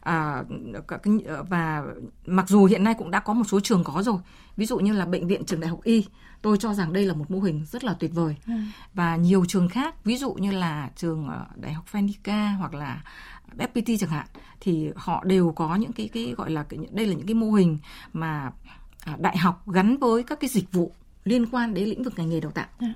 à, 0.00 0.42
và 1.48 1.82
mặc 2.26 2.48
dù 2.48 2.64
hiện 2.64 2.84
nay 2.84 2.94
cũng 2.94 3.10
đã 3.10 3.20
có 3.20 3.32
một 3.32 3.44
số 3.48 3.60
trường 3.60 3.84
có 3.84 4.02
rồi 4.02 4.18
ví 4.56 4.66
dụ 4.66 4.78
như 4.78 4.92
là 4.92 5.06
bệnh 5.06 5.26
viện 5.26 5.44
trường 5.44 5.60
đại 5.60 5.70
học 5.70 5.80
y 5.82 6.06
tôi 6.42 6.58
cho 6.58 6.74
rằng 6.74 6.92
đây 6.92 7.06
là 7.06 7.14
một 7.14 7.30
mô 7.30 7.40
hình 7.40 7.66
rất 7.66 7.84
là 7.84 7.94
tuyệt 7.98 8.10
vời 8.14 8.36
ừ. 8.46 8.52
và 8.94 9.16
nhiều 9.16 9.44
trường 9.48 9.68
khác 9.68 10.04
ví 10.04 10.16
dụ 10.16 10.32
như 10.32 10.50
là 10.50 10.90
trường 10.96 11.28
đại 11.56 11.72
học 11.72 11.86
Phenica 11.86 12.50
hoặc 12.58 12.74
là 12.74 13.02
FPT 13.58 13.96
chẳng 13.98 14.10
hạn 14.10 14.26
thì 14.60 14.90
họ 14.96 15.24
đều 15.24 15.52
có 15.52 15.74
những 15.74 15.92
cái 15.92 16.08
cái 16.12 16.34
gọi 16.36 16.50
là 16.50 16.62
cái, 16.62 16.80
đây 16.90 17.06
là 17.06 17.14
những 17.14 17.26
cái 17.26 17.34
mô 17.34 17.50
hình 17.50 17.78
mà 18.12 18.50
à, 19.04 19.16
đại 19.18 19.38
học 19.38 19.68
gắn 19.68 19.96
với 19.96 20.22
các 20.22 20.40
cái 20.40 20.50
dịch 20.50 20.72
vụ 20.72 20.92
liên 21.24 21.46
quan 21.46 21.74
đến 21.74 21.88
lĩnh 21.88 22.02
vực 22.02 22.12
ngành 22.16 22.28
nghề 22.28 22.40
đào 22.40 22.50
tạo. 22.50 22.66
Ừ 22.80 22.86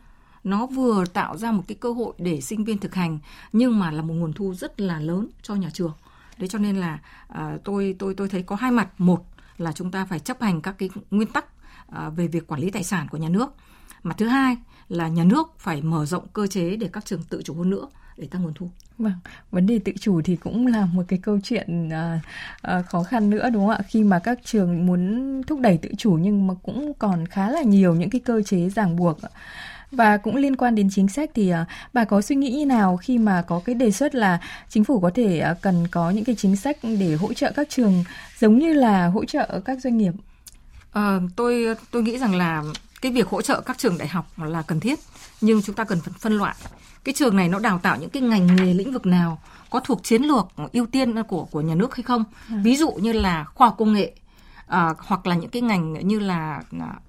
nó 0.45 0.67
vừa 0.67 1.05
tạo 1.13 1.37
ra 1.37 1.53
một 1.53 1.63
cái 1.69 1.77
cơ 1.81 1.93
hội 1.93 2.15
để 2.19 2.41
sinh 2.41 2.65
viên 2.65 2.79
thực 2.79 2.95
hành 2.95 3.19
nhưng 3.53 3.79
mà 3.79 3.91
là 3.91 4.03
một 4.03 4.15
nguồn 4.15 4.33
thu 4.33 4.55
rất 4.55 4.81
là 4.81 5.01
lớn 5.01 5.29
cho 5.43 5.55
nhà 5.55 5.71
trường 5.73 5.93
đấy 6.39 6.49
cho 6.49 6.59
nên 6.59 6.77
là 6.77 6.99
uh, 7.33 7.65
tôi 7.65 7.97
tôi 7.99 8.15
tôi 8.15 8.29
thấy 8.29 8.43
có 8.43 8.57
hai 8.57 8.71
mặt 8.71 8.89
một 8.99 9.25
là 9.59 9.73
chúng 9.73 9.91
ta 9.91 10.05
phải 10.05 10.19
chấp 10.19 10.41
hành 10.41 10.61
các 10.61 10.75
cái 10.79 10.91
nguyên 11.11 11.29
tắc 11.29 11.45
uh, 11.89 12.17
về 12.17 12.27
việc 12.27 12.47
quản 12.47 12.61
lý 12.61 12.71
tài 12.71 12.85
sản 12.85 13.09
của 13.09 13.19
nhà 13.19 13.29
nước 13.29 13.51
mặt 14.03 14.15
thứ 14.19 14.27
hai 14.27 14.57
là 14.89 15.09
nhà 15.09 15.25
nước 15.25 15.55
phải 15.59 15.83
mở 15.83 16.07
rộng 16.07 16.27
cơ 16.33 16.47
chế 16.47 16.77
để 16.77 16.89
các 16.93 17.05
trường 17.05 17.23
tự 17.23 17.43
chủ 17.43 17.55
hơn 17.55 17.71
nữa 17.71 17.87
để 18.17 18.27
tăng 18.27 18.43
nguồn 18.43 18.53
thu. 18.55 18.71
Vâng, 18.99 19.13
vấn 19.51 19.67
đề 19.67 19.79
tự 19.79 19.93
chủ 20.01 20.21
thì 20.23 20.37
cũng 20.37 20.67
là 20.67 20.87
một 20.87 21.03
cái 21.09 21.19
câu 21.23 21.39
chuyện 21.43 21.89
uh, 21.89 22.21
uh, 22.79 22.87
khó 22.87 23.03
khăn 23.03 23.31
nữa 23.31 23.51
đúng 23.53 23.67
không 23.67 23.77
ạ? 23.77 23.83
Khi 23.89 24.05
mà 24.05 24.19
các 24.19 24.39
trường 24.45 24.87
muốn 24.87 25.43
thúc 25.47 25.61
đẩy 25.61 25.79
tự 25.79 25.91
chủ 25.99 26.19
nhưng 26.21 26.47
mà 26.47 26.55
cũng 26.63 26.93
còn 26.99 27.27
khá 27.27 27.51
là 27.51 27.63
nhiều 27.63 27.95
những 27.95 28.11
cái 28.11 28.21
cơ 28.21 28.43
chế 28.43 28.69
ràng 28.69 28.97
buộc. 28.97 29.19
Và 29.93 30.17
cũng 30.17 30.37
liên 30.37 30.57
quan 30.57 30.75
đến 30.75 30.89
chính 30.91 31.09
sách 31.09 31.31
thì 31.35 31.53
uh, 31.53 31.57
bà 31.93 32.05
có 32.05 32.21
suy 32.21 32.37
nghĩ 32.37 32.51
như 32.51 32.67
nào 32.67 32.97
khi 32.97 33.19
mà 33.19 33.45
có 33.47 33.61
cái 33.65 33.75
đề 33.75 33.91
xuất 33.91 34.15
là 34.15 34.41
chính 34.69 34.85
phủ 34.85 35.01
có 35.01 35.11
thể 35.15 35.45
uh, 35.51 35.63
cần 35.63 35.87
có 35.91 36.11
những 36.11 36.25
cái 36.25 36.35
chính 36.35 36.57
sách 36.57 36.77
để 36.83 37.15
hỗ 37.15 37.33
trợ 37.33 37.53
các 37.57 37.69
trường 37.71 38.05
giống 38.39 38.59
như 38.59 38.73
là 38.73 39.07
hỗ 39.07 39.25
trợ 39.25 39.61
các 39.65 39.79
doanh 39.81 39.99
nghiệp? 39.99 40.13
À, 40.93 41.19
tôi 41.37 41.77
tôi 41.91 42.03
nghĩ 42.03 42.19
rằng 42.19 42.35
là 42.35 42.63
cái 43.03 43.13
việc 43.13 43.29
hỗ 43.29 43.43
trợ 43.43 43.61
các 43.61 43.79
trường 43.79 43.99
đại 43.99 44.09
học 44.09 44.27
là 44.39 44.63
cần 44.63 44.81
thiết 44.81 44.99
nhưng 45.41 45.63
chúng 45.63 45.75
ta 45.75 45.85
cần 45.85 46.01
phân, 46.19 46.33
loại 46.33 46.55
cái 47.05 47.15
trường 47.15 47.37
này 47.37 47.49
nó 47.49 47.59
đào 47.59 47.79
tạo 47.79 47.97
những 48.01 48.11
cái 48.11 48.23
ngành 48.23 48.57
nghề 48.57 48.75
lĩnh 48.75 48.93
vực 48.93 49.07
nào 49.07 49.41
có 49.71 49.81
thuộc 49.81 50.05
chiến 50.05 50.23
lược 50.23 50.47
ưu 50.73 50.87
tiên 50.87 51.23
của 51.23 51.45
của 51.45 51.61
nhà 51.61 51.75
nước 51.75 51.97
hay 51.97 52.03
không 52.03 52.25
à. 52.49 52.61
ví 52.63 52.77
dụ 52.77 52.91
như 52.91 53.13
là 53.13 53.45
khoa 53.45 53.69
học 53.69 53.75
công 53.79 53.93
nghệ 53.93 54.13
à, 54.67 54.95
hoặc 54.99 55.27
là 55.27 55.35
những 55.35 55.51
cái 55.51 55.63
ngành 55.63 56.09
như 56.09 56.19
là 56.19 56.63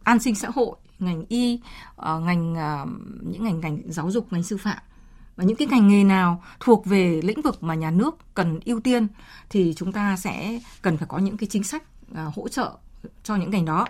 an 0.03 0.19
sinh 0.19 0.35
xã 0.35 0.49
hội 0.55 0.75
ngành 0.99 1.25
y 1.29 1.59
uh, 2.01 2.21
ngành 2.21 2.53
uh, 2.53 2.89
những 3.31 3.43
ngành 3.43 3.59
ngành 3.59 3.81
giáo 3.87 4.11
dục 4.11 4.33
ngành 4.33 4.43
sư 4.43 4.57
phạm. 4.57 4.77
Và 5.35 5.43
những 5.43 5.57
cái 5.57 5.67
ngành 5.67 5.87
nghề 5.87 6.03
nào 6.03 6.43
thuộc 6.59 6.85
về 6.85 7.21
lĩnh 7.23 7.41
vực 7.41 7.63
mà 7.63 7.75
nhà 7.75 7.91
nước 7.91 8.17
cần 8.33 8.59
ưu 8.65 8.79
tiên 8.79 9.07
thì 9.49 9.73
chúng 9.77 9.91
ta 9.91 10.17
sẽ 10.17 10.59
cần 10.81 10.97
phải 10.97 11.07
có 11.07 11.17
những 11.17 11.37
cái 11.37 11.47
chính 11.47 11.63
sách 11.63 11.83
à, 12.15 12.25
hỗ 12.35 12.47
trợ 12.47 12.71
cho 13.23 13.35
những 13.35 13.51
ngành 13.51 13.65
đó. 13.65 13.85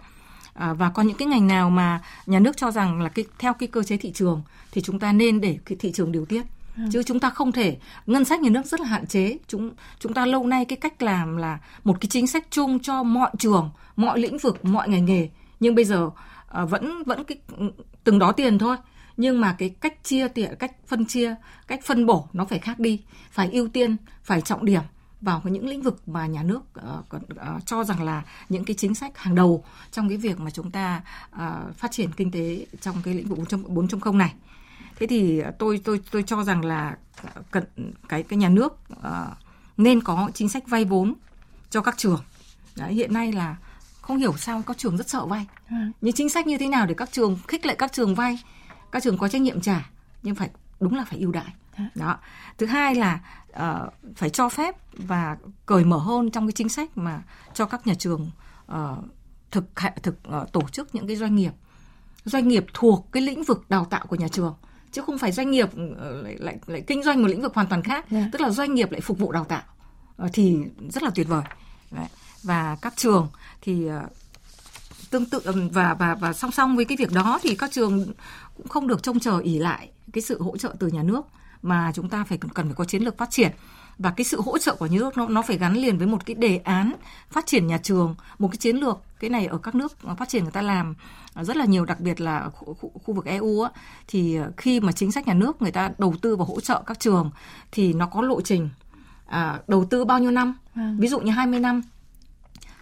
Và 0.56 0.90
có 0.90 1.02
những 1.02 1.18
cái 1.18 1.28
ngành 1.28 1.48
nào 1.48 1.70
mà 1.70 2.02
nhà 2.26 2.40
nước 2.40 2.58
cho 2.58 2.72
rằng 2.72 3.02
là 3.02 3.10
cái 3.10 3.26
theo 3.40 3.54
cái 3.54 3.68
cơ 3.68 3.84
chế 3.84 3.98
thị 3.98 4.12
trường 4.12 4.42
thì 4.72 4.82
chúng 4.82 5.00
ta 5.00 5.14
nên 5.14 5.42
để 5.42 5.60
cái 5.66 5.78
thị 5.80 5.92
trường 5.92 6.12
điều 6.12 6.26
tiết. 6.26 6.46
Ừ. 6.78 6.84
chứ 6.92 7.04
chúng 7.04 7.20
ta 7.20 7.30
không 7.30 7.52
thể 7.52 7.78
ngân 8.06 8.26
sách 8.26 8.40
nhà 8.40 8.50
nước 8.50 8.66
rất 8.66 8.80
là 8.80 8.88
hạn 8.88 9.08
chế. 9.08 9.38
Chúng 9.48 9.72
chúng 10.00 10.14
ta 10.14 10.26
lâu 10.26 10.48
nay 10.48 10.66
cái 10.66 10.78
cách 10.78 11.02
làm 11.02 11.38
là 11.38 11.60
một 11.84 11.98
cái 12.02 12.10
chính 12.10 12.28
sách 12.28 12.48
chung 12.52 12.80
cho 12.80 13.04
mọi 13.04 13.32
trường 13.38 13.70
mọi 13.96 14.20
lĩnh 14.20 14.38
vực 14.38 14.66
mọi 14.66 14.90
ngành 14.90 15.06
nghề. 15.06 15.30
Nhưng 15.60 15.76
bây 15.76 15.86
giờ 15.86 16.10
à, 16.50 16.66
vẫn 16.66 17.04
vẫn 17.04 17.24
cái 17.24 17.38
ừ, 17.58 17.72
từng 18.04 18.20
đó 18.20 18.32
tiền 18.32 18.60
thôi 18.60 18.78
nhưng 19.18 19.42
mà 19.42 19.56
cái 19.60 19.70
cách 19.70 20.04
chia 20.04 20.28
tiền 20.28 20.56
cách 20.60 20.72
phân 20.88 21.06
chia 21.06 21.36
cách 21.68 21.80
phân 21.86 22.06
bổ 22.06 22.28
nó 22.34 22.46
phải 22.46 22.60
khác 22.60 22.80
đi 22.80 23.02
phải 23.32 23.50
ưu 23.52 23.68
tiên 23.68 23.96
phải 24.24 24.42
trọng 24.42 24.66
điểm 24.66 24.82
vào 25.22 25.42
những 25.44 25.68
lĩnh 25.68 25.82
vực 25.82 26.08
mà 26.08 26.28
nhà 26.28 26.44
nước 26.44 26.62
uh, 26.80 27.16
uh, 27.16 27.66
cho 27.66 27.84
rằng 27.84 28.04
là 28.04 28.24
những 28.50 28.66
cái 28.66 28.76
chính 28.76 28.96
sách 28.96 29.18
hàng 29.18 29.36
đầu 29.36 29.64
trong 29.92 30.10
cái 30.10 30.18
việc 30.18 30.40
mà 30.40 30.52
chúng 30.52 30.72
ta 30.72 31.02
uh, 31.32 31.76
phát 31.76 31.92
triển 31.92 32.12
kinh 32.12 32.32
tế 32.32 32.66
trong 32.82 32.96
cái 33.04 33.14
lĩnh 33.14 33.28
vực 33.28 33.40
4.0 33.40 34.18
này. 34.18 34.34
Thế 34.96 35.08
thì 35.08 35.42
tôi 35.60 35.82
tôi 35.84 36.02
tôi 36.12 36.24
cho 36.24 36.44
rằng 36.44 36.66
là 36.66 36.98
cần 37.52 37.64
cái 38.10 38.24
cái 38.24 38.38
nhà 38.38 38.50
nước 38.50 38.74
uh, 38.92 39.08
nên 39.78 40.02
có 40.02 40.30
chính 40.34 40.50
sách 40.50 40.68
vay 40.68 40.86
vốn 40.86 41.14
cho 41.70 41.82
các 41.82 41.98
trường. 41.98 42.22
Đấy, 42.76 42.94
hiện 42.94 43.14
nay 43.14 43.32
là 43.32 43.56
không 44.10 44.18
hiểu 44.18 44.38
sao 44.38 44.64
các 44.68 44.78
trường 44.78 44.98
rất 44.98 45.10
sợ 45.10 45.26
vay. 45.26 45.46
À. 45.68 45.92
Nhưng 46.02 46.14
chính 46.14 46.30
sách 46.30 46.48
như 46.48 46.58
thế 46.58 46.68
nào 46.68 46.86
để 46.86 46.94
các 46.98 47.12
trường 47.12 47.38
khích 47.48 47.66
lệ 47.66 47.76
các 47.76 47.94
trường 47.94 48.16
vay, 48.16 48.40
các 48.92 49.04
trường 49.04 49.18
có 49.18 49.28
trách 49.28 49.42
nhiệm 49.42 49.62
trả 49.62 49.90
nhưng 50.24 50.36
phải 50.36 50.50
đúng 50.80 50.96
là 50.96 51.06
phải 51.06 51.20
ưu 51.20 51.32
đãi. 51.32 51.54
À. 51.76 51.90
Đó. 51.96 52.18
Thứ 52.58 52.66
hai 52.66 52.96
là 52.96 53.20
uh, 53.50 53.94
phải 54.16 54.30
cho 54.30 54.50
phép 54.50 54.76
và 54.94 55.38
cởi 55.66 55.84
mở 55.84 55.98
hơn 55.98 56.32
trong 56.32 56.48
cái 56.48 56.52
chính 56.52 56.70
sách 56.70 56.98
mà 56.98 57.24
cho 57.54 57.66
các 57.66 57.88
nhà 57.88 57.94
trường 57.94 58.32
uh, 58.72 58.78
thực 59.52 59.66
thực 60.04 60.16
uh, 60.42 60.52
tổ 60.52 60.62
chức 60.72 60.96
những 60.96 61.08
cái 61.08 61.16
doanh 61.16 61.36
nghiệp 61.36 61.52
doanh 62.26 62.48
nghiệp 62.48 62.66
thuộc 62.74 63.08
cái 63.12 63.24
lĩnh 63.24 63.44
vực 63.44 63.70
đào 63.70 63.86
tạo 63.86 64.06
của 64.08 64.16
nhà 64.16 64.28
trường 64.28 64.56
chứ 64.92 65.02
không 65.02 65.18
phải 65.18 65.32
doanh 65.32 65.52
nghiệp 65.52 65.70
lại, 66.24 66.36
lại 66.40 66.60
lại 66.68 66.84
kinh 66.88 67.04
doanh 67.04 67.22
một 67.22 67.28
lĩnh 67.28 67.42
vực 67.42 67.56
hoàn 67.56 67.68
toàn 67.68 67.84
khác 67.84 68.10
yeah. 68.10 68.24
Dạ. 68.24 68.30
tức 68.32 68.42
là 68.42 68.50
doanh 68.50 68.74
nghiệp 68.74 68.92
lại 68.92 69.02
phục 69.02 69.20
vụ 69.20 69.32
đào 69.32 69.44
tạo 69.44 69.64
thì 70.34 70.58
rất 70.90 71.04
là 71.04 71.10
tuyệt 71.16 71.28
vời 71.28 71.44
Đấy. 71.92 72.08
Và 72.44 72.78
các 72.82 72.94
trường 72.96 73.30
thì 73.62 73.86
uh, 73.86 74.12
tương 75.10 75.26
tự 75.26 75.42
và 75.74 75.94
và 75.94 76.16
và 76.16 76.34
song 76.34 76.52
song 76.52 76.76
với 76.76 76.86
cái 76.86 76.98
việc 76.98 77.12
đó 77.12 77.40
thì 77.44 77.56
các 77.56 77.72
trường 77.72 78.06
cũng 78.58 78.68
không 78.68 78.88
được 78.88 79.04
trông 79.04 79.20
chờ 79.20 79.40
ỉ 79.40 79.60
lại 79.60 79.90
cái 80.14 80.22
sự 80.22 80.42
hỗ 80.42 80.58
trợ 80.58 80.76
từ 80.80 80.88
nhà 80.88 81.04
nước 81.04 81.22
mà 81.62 81.92
chúng 81.96 82.10
ta 82.10 82.24
phải 82.24 82.38
cần 82.38 82.66
phải 82.66 82.76
có 82.76 82.86
chiến 82.86 83.04
lược 83.04 83.18
phát 83.18 83.30
triển. 83.32 83.52
Và 83.98 84.12
cái 84.12 84.26
sự 84.26 84.42
hỗ 84.42 84.58
trợ 84.58 84.76
của 84.76 84.86
nhà 84.86 84.98
nước 84.98 85.18
nó 85.18 85.28
nó 85.28 85.42
phải 85.42 85.58
gắn 85.58 85.74
liền 85.74 85.98
với 85.98 86.08
một 86.08 86.26
cái 86.26 86.36
đề 86.36 86.58
án 86.58 86.94
phát 87.30 87.46
triển 87.46 87.68
nhà 87.68 87.78
trường 87.78 88.16
một 88.40 88.48
cái 88.48 88.58
chiến 88.58 88.76
lược 88.76 88.98
cái 89.20 89.30
này 89.30 89.46
ở 89.46 89.58
các 89.58 89.76
nước 89.76 89.94
phát 90.18 90.30
triển 90.30 90.44
người 90.44 90.52
ta 90.52 90.62
làm 90.62 90.96
rất 91.36 91.58
là 91.58 91.66
nhiều 91.66 91.86
đặc 91.86 92.00
biệt 92.00 92.22
là 92.22 92.50
khu, 92.50 92.74
khu, 92.74 92.92
khu 93.04 93.14
vực 93.14 93.26
EU 93.26 93.62
á, 93.62 93.72
thì 94.08 94.38
khi 94.58 94.80
mà 94.80 94.92
chính 94.92 95.12
sách 95.12 95.28
nhà 95.28 95.34
nước 95.34 95.62
người 95.62 95.72
ta 95.72 95.92
đầu 95.98 96.16
tư 96.22 96.36
và 96.36 96.46
hỗ 96.46 96.60
trợ 96.60 96.82
các 96.86 97.00
trường 97.00 97.32
thì 97.72 97.94
nó 97.94 98.06
có 98.06 98.22
lộ 98.22 98.42
trình 98.42 98.70
à, 99.26 99.60
đầu 99.68 99.86
tư 99.86 100.06
bao 100.06 100.20
nhiêu 100.20 100.32
năm? 100.32 100.56
À. 100.76 100.96
ví 101.00 101.08
dụ 101.08 101.20
như 101.20 101.32
20 101.32 101.60
năm 101.60 101.82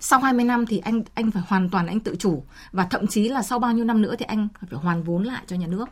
sau 0.10 0.20
20 0.20 0.46
năm 0.46 0.66
thì 0.66 0.78
anh 0.78 1.02
anh 1.14 1.32
phải 1.32 1.44
hoàn 1.48 1.70
toàn 1.70 1.88
anh 1.88 2.00
tự 2.00 2.16
chủ 2.20 2.44
và 2.72 2.86
thậm 2.86 3.08
chí 3.08 3.30
là 3.30 3.42
sau 3.42 3.60
bao 3.60 3.74
nhiêu 3.74 3.86
năm 3.86 4.02
nữa 4.02 4.16
thì 4.20 4.26
anh 4.26 4.48
phải 4.70 4.80
hoàn 4.80 5.04
vốn 5.04 5.24
lại 5.24 5.44
cho 5.48 5.56
nhà 5.56 5.68
nước 5.68 5.90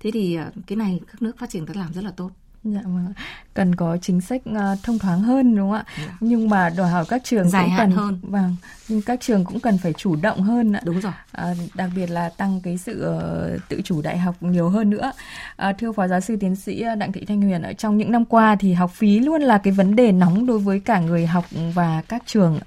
thế 0.00 0.10
thì 0.10 0.34
ờ, 0.34 0.50
cái 0.66 0.76
này 0.76 1.00
các 1.06 1.22
nước 1.22 1.38
phát 1.38 1.50
triển 1.50 1.66
đã 1.66 1.72
làm 1.76 1.92
rất 1.92 2.04
là 2.04 2.10
tốt 2.10 2.30
Dạ 2.64 2.80
vâng. 2.84 3.12
Cần 3.54 3.74
có 3.74 3.96
chính 4.02 4.20
sách 4.20 4.42
uh, 4.50 4.82
thông 4.82 4.98
thoáng 4.98 5.20
hơn 5.20 5.56
đúng 5.56 5.70
không 5.70 5.78
ạ? 5.78 5.84
Dạ. 5.98 6.16
Nhưng 6.20 6.48
mà 6.48 6.70
đòi 6.70 6.90
hỏi 6.90 7.04
các 7.08 7.24
trường 7.24 7.50
dài 7.50 7.64
cũng 7.66 7.74
cần 7.78 7.90
hơn. 7.90 8.18
Vâng, 8.22 8.56
nhưng 8.88 9.02
các 9.02 9.20
trường 9.20 9.44
cũng 9.44 9.60
cần 9.60 9.78
phải 9.78 9.92
chủ 9.92 10.16
động 10.16 10.42
hơn 10.42 10.72
ạ. 10.72 10.80
Đúng 10.84 11.00
rồi. 11.00 11.12
À, 11.32 11.54
đặc 11.74 11.90
biệt 11.96 12.10
là 12.10 12.28
tăng 12.28 12.60
cái 12.60 12.78
sự 12.78 13.08
uh, 13.08 13.68
tự 13.68 13.80
chủ 13.84 14.02
đại 14.02 14.18
học 14.18 14.34
nhiều 14.40 14.68
hơn 14.68 14.90
nữa. 14.90 15.12
À, 15.56 15.72
thưa 15.72 15.92
phó 15.92 16.08
giáo 16.08 16.20
sư 16.20 16.36
tiến 16.40 16.56
sĩ 16.56 16.84
Đặng 16.98 17.12
Thị 17.12 17.24
Thanh 17.24 17.40
Huyền 17.40 17.62
ở 17.62 17.72
trong 17.72 17.98
những 17.98 18.12
năm 18.12 18.24
qua 18.24 18.56
thì 18.56 18.72
học 18.72 18.90
phí 18.94 19.18
luôn 19.18 19.42
là 19.42 19.58
cái 19.58 19.72
vấn 19.72 19.96
đề 19.96 20.12
nóng 20.12 20.46
đối 20.46 20.58
với 20.58 20.80
cả 20.80 20.98
người 20.98 21.26
học 21.26 21.44
và 21.74 22.02
các 22.08 22.22
trường 22.26 22.58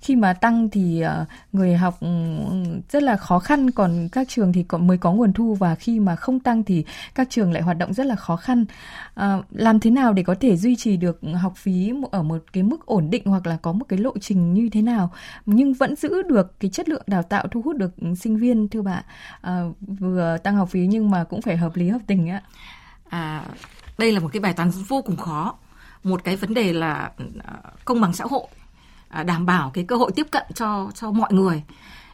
khi 0.00 0.16
mà 0.16 0.32
tăng 0.32 0.68
thì 0.70 1.00
ờ, 1.00 1.24
người 1.52 1.76
học 1.76 1.96
ừ, 2.00 2.08
rất 2.90 3.02
là 3.02 3.16
khó 3.16 3.38
khăn 3.38 3.70
còn 3.70 4.08
các 4.12 4.28
trường 4.28 4.52
thì 4.52 4.62
còn 4.62 4.86
mới 4.86 4.98
có 4.98 5.12
nguồn 5.12 5.32
thu 5.32 5.54
và 5.54 5.74
khi 5.74 6.00
mà 6.00 6.16
không 6.16 6.40
tăng 6.40 6.62
thì 6.62 6.84
các 7.14 7.30
trường 7.30 7.52
lại 7.52 7.62
hoạt 7.62 7.78
động 7.78 7.94
rất 7.94 8.06
là 8.06 8.16
khó 8.16 8.36
khăn. 8.36 8.64
À, 9.14 9.38
làm 9.50 9.80
thế 9.80 9.90
nào 9.90 10.12
để 10.12 10.22
có 10.22 10.34
thể 10.40 10.56
duy 10.56 10.76
trì 10.76 10.96
được 10.96 11.20
học 11.40 11.52
phí 11.56 11.92
ở 12.10 12.22
một 12.22 12.44
cái 12.52 12.62
mức 12.62 12.86
ổn 12.86 13.10
định 13.10 13.22
hoặc 13.26 13.46
là 13.46 13.56
có 13.62 13.72
một 13.72 13.84
cái 13.88 13.98
lộ 13.98 14.18
trình 14.20 14.54
như 14.54 14.68
thế 14.72 14.82
nào? 14.82 15.10
Nhưng 15.46 15.74
vẫn 15.74 15.96
giữ 15.96 16.22
được 16.22 16.60
cái 16.60 16.70
chất 16.70 16.88
lượng 16.88 17.02
đào 17.06 17.22
tạo 17.22 17.46
thu 17.50 17.62
hút 17.62 17.76
được 17.76 17.90
sinh 18.20 18.36
viên 18.36 18.68
thưa 18.68 18.82
bạn. 18.82 19.04
À, 19.40 19.62
vừa 19.80 20.36
tăng 20.42 20.56
học 20.56 20.68
phí 20.70 20.86
nhưng 20.86 21.10
mà 21.10 21.24
cũng 21.24 21.42
phải 21.42 21.56
hợp 21.56 21.76
lý 21.76 21.88
hợp 21.88 22.00
tình 22.06 22.30
ạ. 22.30 22.42
À, 23.08 23.44
đây 23.98 24.12
là 24.12 24.20
một 24.20 24.28
cái 24.32 24.40
bài 24.40 24.52
toán 24.52 24.70
vô 24.70 25.02
cùng 25.02 25.16
khó. 25.16 25.54
Một 26.02 26.24
cái 26.24 26.36
vấn 26.36 26.54
đề 26.54 26.72
là 26.72 27.10
công 27.84 28.00
bằng 28.00 28.12
xã 28.12 28.24
hội 28.30 28.46
đảm 29.26 29.46
bảo 29.46 29.70
cái 29.74 29.84
cơ 29.84 29.96
hội 29.96 30.12
tiếp 30.12 30.26
cận 30.30 30.42
cho 30.54 30.90
cho 30.94 31.10
mọi 31.10 31.32
người. 31.32 31.62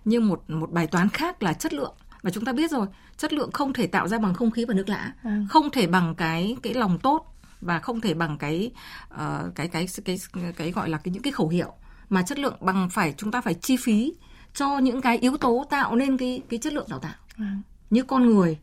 Nhưng 0.04 0.28
một 0.28 0.50
một 0.50 0.72
bài 0.72 0.86
toán 0.86 1.08
khác 1.08 1.42
là 1.42 1.52
chất 1.52 1.72
lượng. 1.72 1.94
Và 2.22 2.30
chúng 2.30 2.44
ta 2.44 2.52
biết 2.52 2.70
rồi 2.70 2.86
chất 3.16 3.32
lượng 3.32 3.52
không 3.52 3.72
thể 3.72 3.86
tạo 3.86 4.08
ra 4.08 4.18
bằng 4.18 4.34
không 4.34 4.50
khí 4.50 4.64
và 4.64 4.74
nước 4.74 4.88
lã. 4.88 5.12
À. 5.22 5.40
không 5.50 5.70
thể 5.70 5.86
bằng 5.86 6.14
cái 6.14 6.56
cái 6.62 6.74
lòng 6.74 6.98
tốt 6.98 7.34
và 7.60 7.78
không 7.78 8.00
thể 8.00 8.14
bằng 8.14 8.38
cái 8.38 8.70
uh, 9.14 9.18
cái, 9.54 9.68
cái 9.68 9.86
cái 10.04 10.18
cái 10.32 10.52
cái 10.56 10.72
gọi 10.72 10.88
là 10.88 10.98
cái 10.98 11.12
những 11.12 11.22
cái 11.22 11.32
khẩu 11.32 11.48
hiệu. 11.48 11.72
Mà 12.08 12.22
chất 12.22 12.38
lượng 12.38 12.56
bằng 12.60 12.90
phải 12.90 13.14
chúng 13.16 13.30
ta 13.30 13.40
phải 13.40 13.54
chi 13.54 13.76
phí 13.76 14.14
cho 14.54 14.78
những 14.78 15.00
cái 15.00 15.18
yếu 15.18 15.36
tố 15.36 15.66
tạo 15.70 15.96
nên 15.96 16.16
cái 16.16 16.42
cái 16.48 16.58
chất 16.58 16.72
lượng 16.72 16.86
đào 16.90 16.98
tạo. 16.98 17.14
À. 17.38 17.56
như 17.90 18.02
con 18.02 18.26
người 18.26 18.58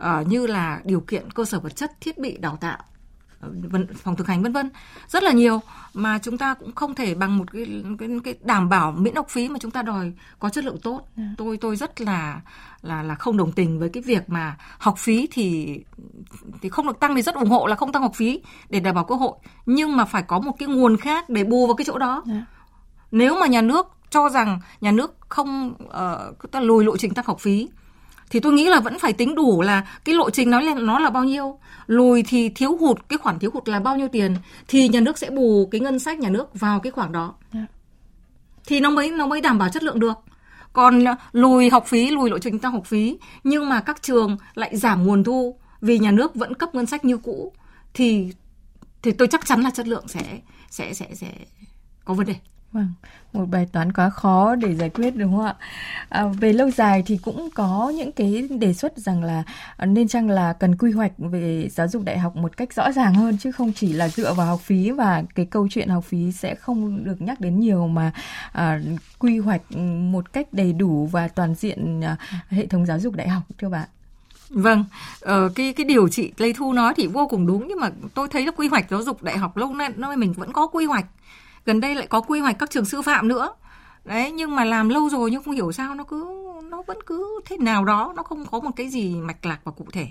uh, 0.00 0.26
như 0.26 0.46
là 0.46 0.80
điều 0.84 1.00
kiện 1.00 1.30
cơ 1.30 1.44
sở 1.44 1.60
vật 1.60 1.76
chất 1.76 2.00
thiết 2.00 2.18
bị 2.18 2.36
đào 2.36 2.56
tạo 2.56 2.78
phòng 3.94 4.16
thực 4.16 4.26
hành 4.26 4.42
vân 4.42 4.52
vân 4.52 4.70
rất 5.08 5.22
là 5.22 5.32
nhiều 5.32 5.60
mà 5.94 6.18
chúng 6.18 6.38
ta 6.38 6.54
cũng 6.54 6.74
không 6.74 6.94
thể 6.94 7.14
bằng 7.14 7.38
một 7.38 7.52
cái 7.52 7.84
cái, 7.98 8.08
cái 8.24 8.34
đảm 8.40 8.68
bảo 8.68 8.92
miễn 8.92 9.14
học 9.14 9.26
phí 9.28 9.48
mà 9.48 9.58
chúng 9.58 9.70
ta 9.70 9.82
đòi 9.82 10.12
có 10.38 10.48
chất 10.48 10.64
lượng 10.64 10.78
tốt 10.82 11.00
yeah. 11.16 11.28
Dạ. 11.30 11.34
tôi 11.38 11.56
tôi 11.56 11.76
rất 11.76 12.00
là 12.00 12.40
là 12.82 13.02
là 13.02 13.14
không 13.14 13.36
đồng 13.36 13.52
tình 13.52 13.78
với 13.78 13.88
cái 13.88 14.02
việc 14.02 14.30
mà 14.30 14.56
học 14.78 14.94
phí 14.98 15.28
thì 15.30 15.78
thì 16.62 16.68
không 16.68 16.86
được 16.86 17.00
tăng 17.00 17.14
thì 17.14 17.22
rất 17.22 17.34
ủng 17.34 17.50
hộ 17.50 17.66
là 17.66 17.76
không 17.76 17.92
tăng 17.92 18.02
học 18.02 18.12
phí 18.14 18.42
để 18.68 18.80
đảm 18.80 18.94
bảo 18.94 19.04
cơ 19.04 19.14
hội 19.14 19.32
nhưng 19.66 19.96
mà 19.96 20.04
phải 20.04 20.22
có 20.22 20.38
một 20.38 20.52
cái 20.58 20.68
nguồn 20.68 20.96
khác 20.96 21.30
để 21.30 21.44
bù 21.44 21.66
vào 21.66 21.76
cái 21.76 21.84
chỗ 21.84 21.98
đó 21.98 22.22
yeah. 22.26 22.26
Dạ. 22.26 22.46
nếu 23.10 23.40
mà 23.40 23.46
nhà 23.46 23.62
nước 23.62 23.86
cho 24.10 24.28
rằng 24.28 24.60
nhà 24.80 24.92
nước 24.92 25.16
không 25.28 25.74
uh, 25.84 26.50
ta 26.50 26.60
lùi 26.60 26.84
lộ 26.84 26.96
trình 26.96 27.14
tăng 27.14 27.24
học 27.24 27.40
phí 27.40 27.68
thì 28.30 28.40
tôi 28.40 28.52
nghĩ 28.52 28.68
là 28.68 28.80
vẫn 28.80 28.98
phải 28.98 29.12
tính 29.12 29.34
đủ 29.34 29.62
là 29.62 29.86
cái 30.04 30.14
lộ 30.14 30.30
trình 30.30 30.50
nó 30.50 30.60
là 30.60 30.74
nó 30.74 30.98
là 30.98 31.10
bao 31.10 31.24
nhiêu 31.24 31.58
lùi 31.86 32.22
thì 32.22 32.48
thiếu 32.48 32.76
hụt 32.76 32.98
cái 33.08 33.18
khoản 33.18 33.38
thiếu 33.38 33.50
hụt 33.54 33.68
là 33.68 33.80
bao 33.80 33.96
nhiêu 33.96 34.08
tiền 34.08 34.36
thì 34.68 34.88
nhà 34.88 35.00
nước 35.00 35.18
sẽ 35.18 35.30
bù 35.30 35.68
cái 35.70 35.80
ngân 35.80 35.98
sách 35.98 36.18
nhà 36.18 36.28
nước 36.28 36.60
vào 36.60 36.80
cái 36.80 36.90
khoản 36.90 37.12
đó. 37.12 37.34
Dạ. 37.52 37.66
thì 38.66 38.80
nó 38.80 38.90
mới 38.90 39.10
nó 39.10 39.26
mới 39.26 39.40
đảm 39.40 39.58
bảo 39.58 39.68
chất 39.68 39.82
lượng 39.82 40.00
được 40.00 40.18
còn 40.72 41.04
lùi 41.32 41.70
học 41.70 41.86
phí 41.86 42.10
lùi 42.10 42.30
lộ 42.30 42.38
trình 42.38 42.58
tăng 42.58 42.72
học 42.72 42.86
phí 42.86 43.18
nhưng 43.44 43.68
mà 43.68 43.80
các 43.80 44.02
trường 44.02 44.36
lại 44.54 44.76
giảm 44.76 45.06
nguồn 45.06 45.24
thu 45.24 45.56
vì 45.80 45.98
nhà 45.98 46.10
nước 46.10 46.34
vẫn 46.34 46.54
cấp 46.54 46.74
ngân 46.74 46.86
sách 46.86 47.04
như 47.04 47.16
cũ 47.16 47.52
thì 47.94 48.32
thì 49.02 49.12
tôi 49.12 49.28
chắc 49.28 49.46
chắn 49.46 49.60
là 49.60 49.70
chất 49.70 49.88
lượng 49.88 50.08
sẽ 50.08 50.40
sẽ 50.70 50.94
sẽ 50.94 51.06
sẽ 51.14 51.32
có 52.04 52.14
vấn 52.14 52.26
đề 52.26 52.34
Vâng, 52.72 52.88
một 53.32 53.44
bài 53.50 53.66
toán 53.72 53.92
quá 53.92 54.10
khó 54.10 54.54
để 54.54 54.74
giải 54.74 54.90
quyết 54.90 55.10
đúng 55.16 55.36
không 55.36 55.46
ạ? 55.46 55.54
À, 56.08 56.24
về 56.24 56.52
lâu 56.52 56.70
dài 56.70 57.02
thì 57.06 57.18
cũng 57.22 57.48
có 57.54 57.92
những 57.96 58.12
cái 58.12 58.48
đề 58.60 58.72
xuất 58.72 58.98
rằng 58.98 59.24
là 59.24 59.42
à, 59.76 59.86
nên 59.86 60.08
chăng 60.08 60.30
là 60.30 60.52
cần 60.52 60.76
quy 60.76 60.92
hoạch 60.92 61.12
về 61.18 61.68
giáo 61.70 61.88
dục 61.88 62.02
đại 62.04 62.18
học 62.18 62.36
một 62.36 62.56
cách 62.56 62.72
rõ 62.74 62.92
ràng 62.92 63.14
hơn 63.14 63.38
chứ 63.38 63.52
không 63.52 63.72
chỉ 63.72 63.92
là 63.92 64.08
dựa 64.08 64.34
vào 64.34 64.46
học 64.46 64.60
phí 64.60 64.90
và 64.90 65.22
cái 65.34 65.46
câu 65.46 65.68
chuyện 65.70 65.88
học 65.88 66.04
phí 66.04 66.32
sẽ 66.32 66.54
không 66.54 67.04
được 67.04 67.22
nhắc 67.22 67.40
đến 67.40 67.60
nhiều 67.60 67.86
mà 67.86 68.12
à, 68.52 68.80
quy 69.18 69.38
hoạch 69.38 69.76
một 70.12 70.32
cách 70.32 70.52
đầy 70.52 70.72
đủ 70.72 71.06
và 71.06 71.28
toàn 71.28 71.54
diện 71.54 72.00
à, 72.04 72.16
hệ 72.48 72.66
thống 72.66 72.86
giáo 72.86 72.98
dục 73.00 73.14
đại 73.16 73.28
học 73.28 73.42
thưa 73.58 73.68
bạn. 73.68 73.88
Vâng, 74.50 74.84
ờ, 75.20 75.48
cái 75.54 75.72
cái 75.72 75.84
điều 75.84 76.08
chị 76.08 76.32
Lê 76.36 76.52
Thu 76.52 76.72
nói 76.72 76.94
thì 76.96 77.06
vô 77.06 77.26
cùng 77.26 77.46
đúng 77.46 77.68
nhưng 77.68 77.80
mà 77.80 77.90
tôi 78.14 78.28
thấy 78.28 78.46
là 78.46 78.52
quy 78.56 78.68
hoạch 78.68 78.90
giáo 78.90 79.02
dục 79.02 79.22
đại 79.22 79.38
học 79.38 79.56
lâu 79.56 79.74
nay 79.74 79.88
nó 79.96 80.16
mình 80.16 80.32
vẫn 80.32 80.52
có 80.52 80.66
quy 80.66 80.84
hoạch 80.84 81.06
gần 81.64 81.80
đây 81.80 81.94
lại 81.94 82.06
có 82.06 82.20
quy 82.20 82.40
hoạch 82.40 82.58
các 82.58 82.70
trường 82.70 82.84
sư 82.84 83.02
phạm 83.02 83.28
nữa. 83.28 83.54
Đấy, 84.04 84.32
nhưng 84.32 84.56
mà 84.56 84.64
làm 84.64 84.88
lâu 84.88 85.08
rồi 85.08 85.30
nhưng 85.30 85.42
không 85.42 85.54
hiểu 85.54 85.72
sao 85.72 85.94
nó 85.94 86.04
cứ, 86.04 86.26
nó 86.70 86.82
vẫn 86.86 86.98
cứ 87.06 87.40
thế 87.46 87.56
nào 87.58 87.84
đó, 87.84 88.12
nó 88.16 88.22
không 88.22 88.46
có 88.46 88.60
một 88.60 88.70
cái 88.76 88.88
gì 88.88 89.14
mạch 89.14 89.46
lạc 89.46 89.60
và 89.64 89.72
cụ 89.72 89.86
thể. 89.92 90.08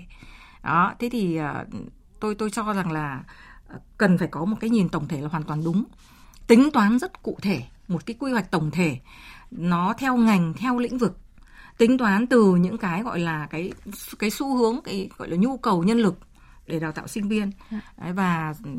Đó, 0.62 0.94
thế 0.98 1.08
thì 1.12 1.36
ờ, 1.36 1.64
tôi 2.20 2.34
tôi 2.34 2.50
cho 2.50 2.72
rằng 2.72 2.92
là 2.92 3.22
ờ, 3.68 3.78
cần 3.98 4.18
phải 4.18 4.28
có 4.28 4.44
một 4.44 4.56
cái 4.60 4.70
nhìn 4.70 4.88
tổng 4.88 5.08
thể 5.08 5.20
là 5.20 5.28
hoàn 5.28 5.42
toàn 5.42 5.64
đúng. 5.64 5.84
Tính 6.46 6.70
toán 6.70 6.98
rất 6.98 7.22
cụ 7.22 7.38
thể, 7.42 7.62
một 7.88 8.06
cái 8.06 8.16
quy 8.20 8.32
hoạch 8.32 8.50
tổng 8.50 8.70
thể. 8.70 8.98
Nó 9.50 9.94
theo 9.98 10.16
ngành, 10.16 10.54
theo 10.54 10.78
lĩnh 10.78 10.98
vực. 10.98 11.18
Tính 11.78 11.98
toán 11.98 12.26
từ 12.26 12.56
những 12.56 12.78
cái 12.78 13.02
gọi 13.02 13.18
là 13.20 13.46
cái 13.50 13.72
cái 14.18 14.30
xu 14.30 14.56
hướng, 14.56 14.80
cái 14.84 15.08
gọi 15.18 15.28
là 15.28 15.36
nhu 15.36 15.56
cầu, 15.56 15.82
nhân 15.82 15.98
lực 15.98 16.18
để 16.70 16.80
đào 16.80 16.92
tạo 16.92 17.08
sinh 17.08 17.28
viên. 17.28 17.50
Đấy, 17.70 18.12
và 18.12 18.54
ừ, 18.64 18.70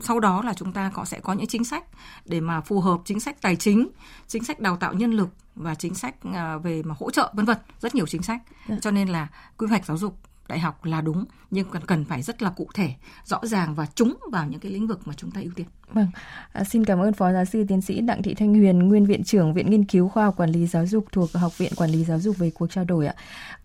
sau 0.00 0.20
đó 0.20 0.42
là 0.42 0.54
chúng 0.54 0.72
ta 0.72 0.90
có 0.94 1.04
sẽ 1.04 1.20
có 1.20 1.32
những 1.32 1.46
chính 1.46 1.64
sách 1.64 1.84
để 2.24 2.40
mà 2.40 2.60
phù 2.60 2.80
hợp 2.80 3.00
chính 3.04 3.20
sách 3.20 3.42
tài 3.42 3.56
chính 3.56 3.88
chính 4.26 4.44
sách 4.44 4.60
đào 4.60 4.76
tạo 4.76 4.94
nhân 4.94 5.10
lực 5.10 5.28
và 5.54 5.74
chính 5.74 5.94
sách 5.94 6.14
à, 6.34 6.56
về 6.56 6.82
mà 6.82 6.94
hỗ 6.98 7.10
trợ 7.10 7.32
vân 7.34 7.44
vân 7.44 7.56
rất 7.80 7.94
nhiều 7.94 8.06
chính 8.06 8.22
sách. 8.22 8.42
Cho 8.80 8.90
nên 8.90 9.08
là 9.08 9.28
quy 9.56 9.66
hoạch 9.66 9.86
giáo 9.86 9.96
dục 9.96 10.18
đại 10.48 10.58
học 10.58 10.84
là 10.84 11.00
đúng 11.00 11.24
nhưng 11.50 11.70
cần 11.70 11.82
cần 11.86 12.04
phải 12.04 12.22
rất 12.22 12.42
là 12.42 12.50
cụ 12.50 12.68
thể 12.74 12.94
rõ 13.24 13.40
ràng 13.42 13.74
và 13.74 13.86
trúng 13.94 14.16
vào 14.32 14.46
những 14.46 14.60
cái 14.60 14.72
lĩnh 14.72 14.86
vực 14.86 15.06
mà 15.06 15.14
chúng 15.14 15.30
ta 15.30 15.40
ưu 15.40 15.52
tiên. 15.54 15.66
Vâng, 15.92 16.08
à, 16.52 16.64
xin 16.64 16.84
cảm 16.84 16.98
ơn 16.98 17.12
Phó 17.12 17.32
Giáo 17.32 17.44
sư 17.44 17.64
Tiến 17.68 17.80
sĩ 17.80 18.00
Đặng 18.00 18.22
Thị 18.22 18.34
Thanh 18.34 18.54
Huyền, 18.54 18.78
Nguyên 18.78 19.06
Viện 19.06 19.24
trưởng 19.24 19.54
Viện 19.54 19.70
Nghiên 19.70 19.84
cứu 19.84 20.08
Khoa 20.08 20.24
học 20.24 20.34
Quản 20.36 20.50
lý 20.50 20.66
Giáo 20.66 20.86
dục 20.86 21.06
thuộc 21.12 21.32
Học 21.32 21.58
viện 21.58 21.72
Quản 21.76 21.90
lý 21.90 22.04
Giáo 22.04 22.18
dục 22.18 22.38
về 22.38 22.50
cuộc 22.50 22.66
trao 22.66 22.84
đổi 22.84 23.06
ạ. 23.06 23.14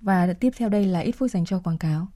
Và 0.01 0.33
tiếp 0.39 0.49
theo 0.57 0.69
đây 0.69 0.85
là 0.85 0.99
ít 0.99 1.11
phút 1.11 1.31
dành 1.31 1.45
cho 1.45 1.59
quảng 1.59 1.77
cáo. 1.77 2.07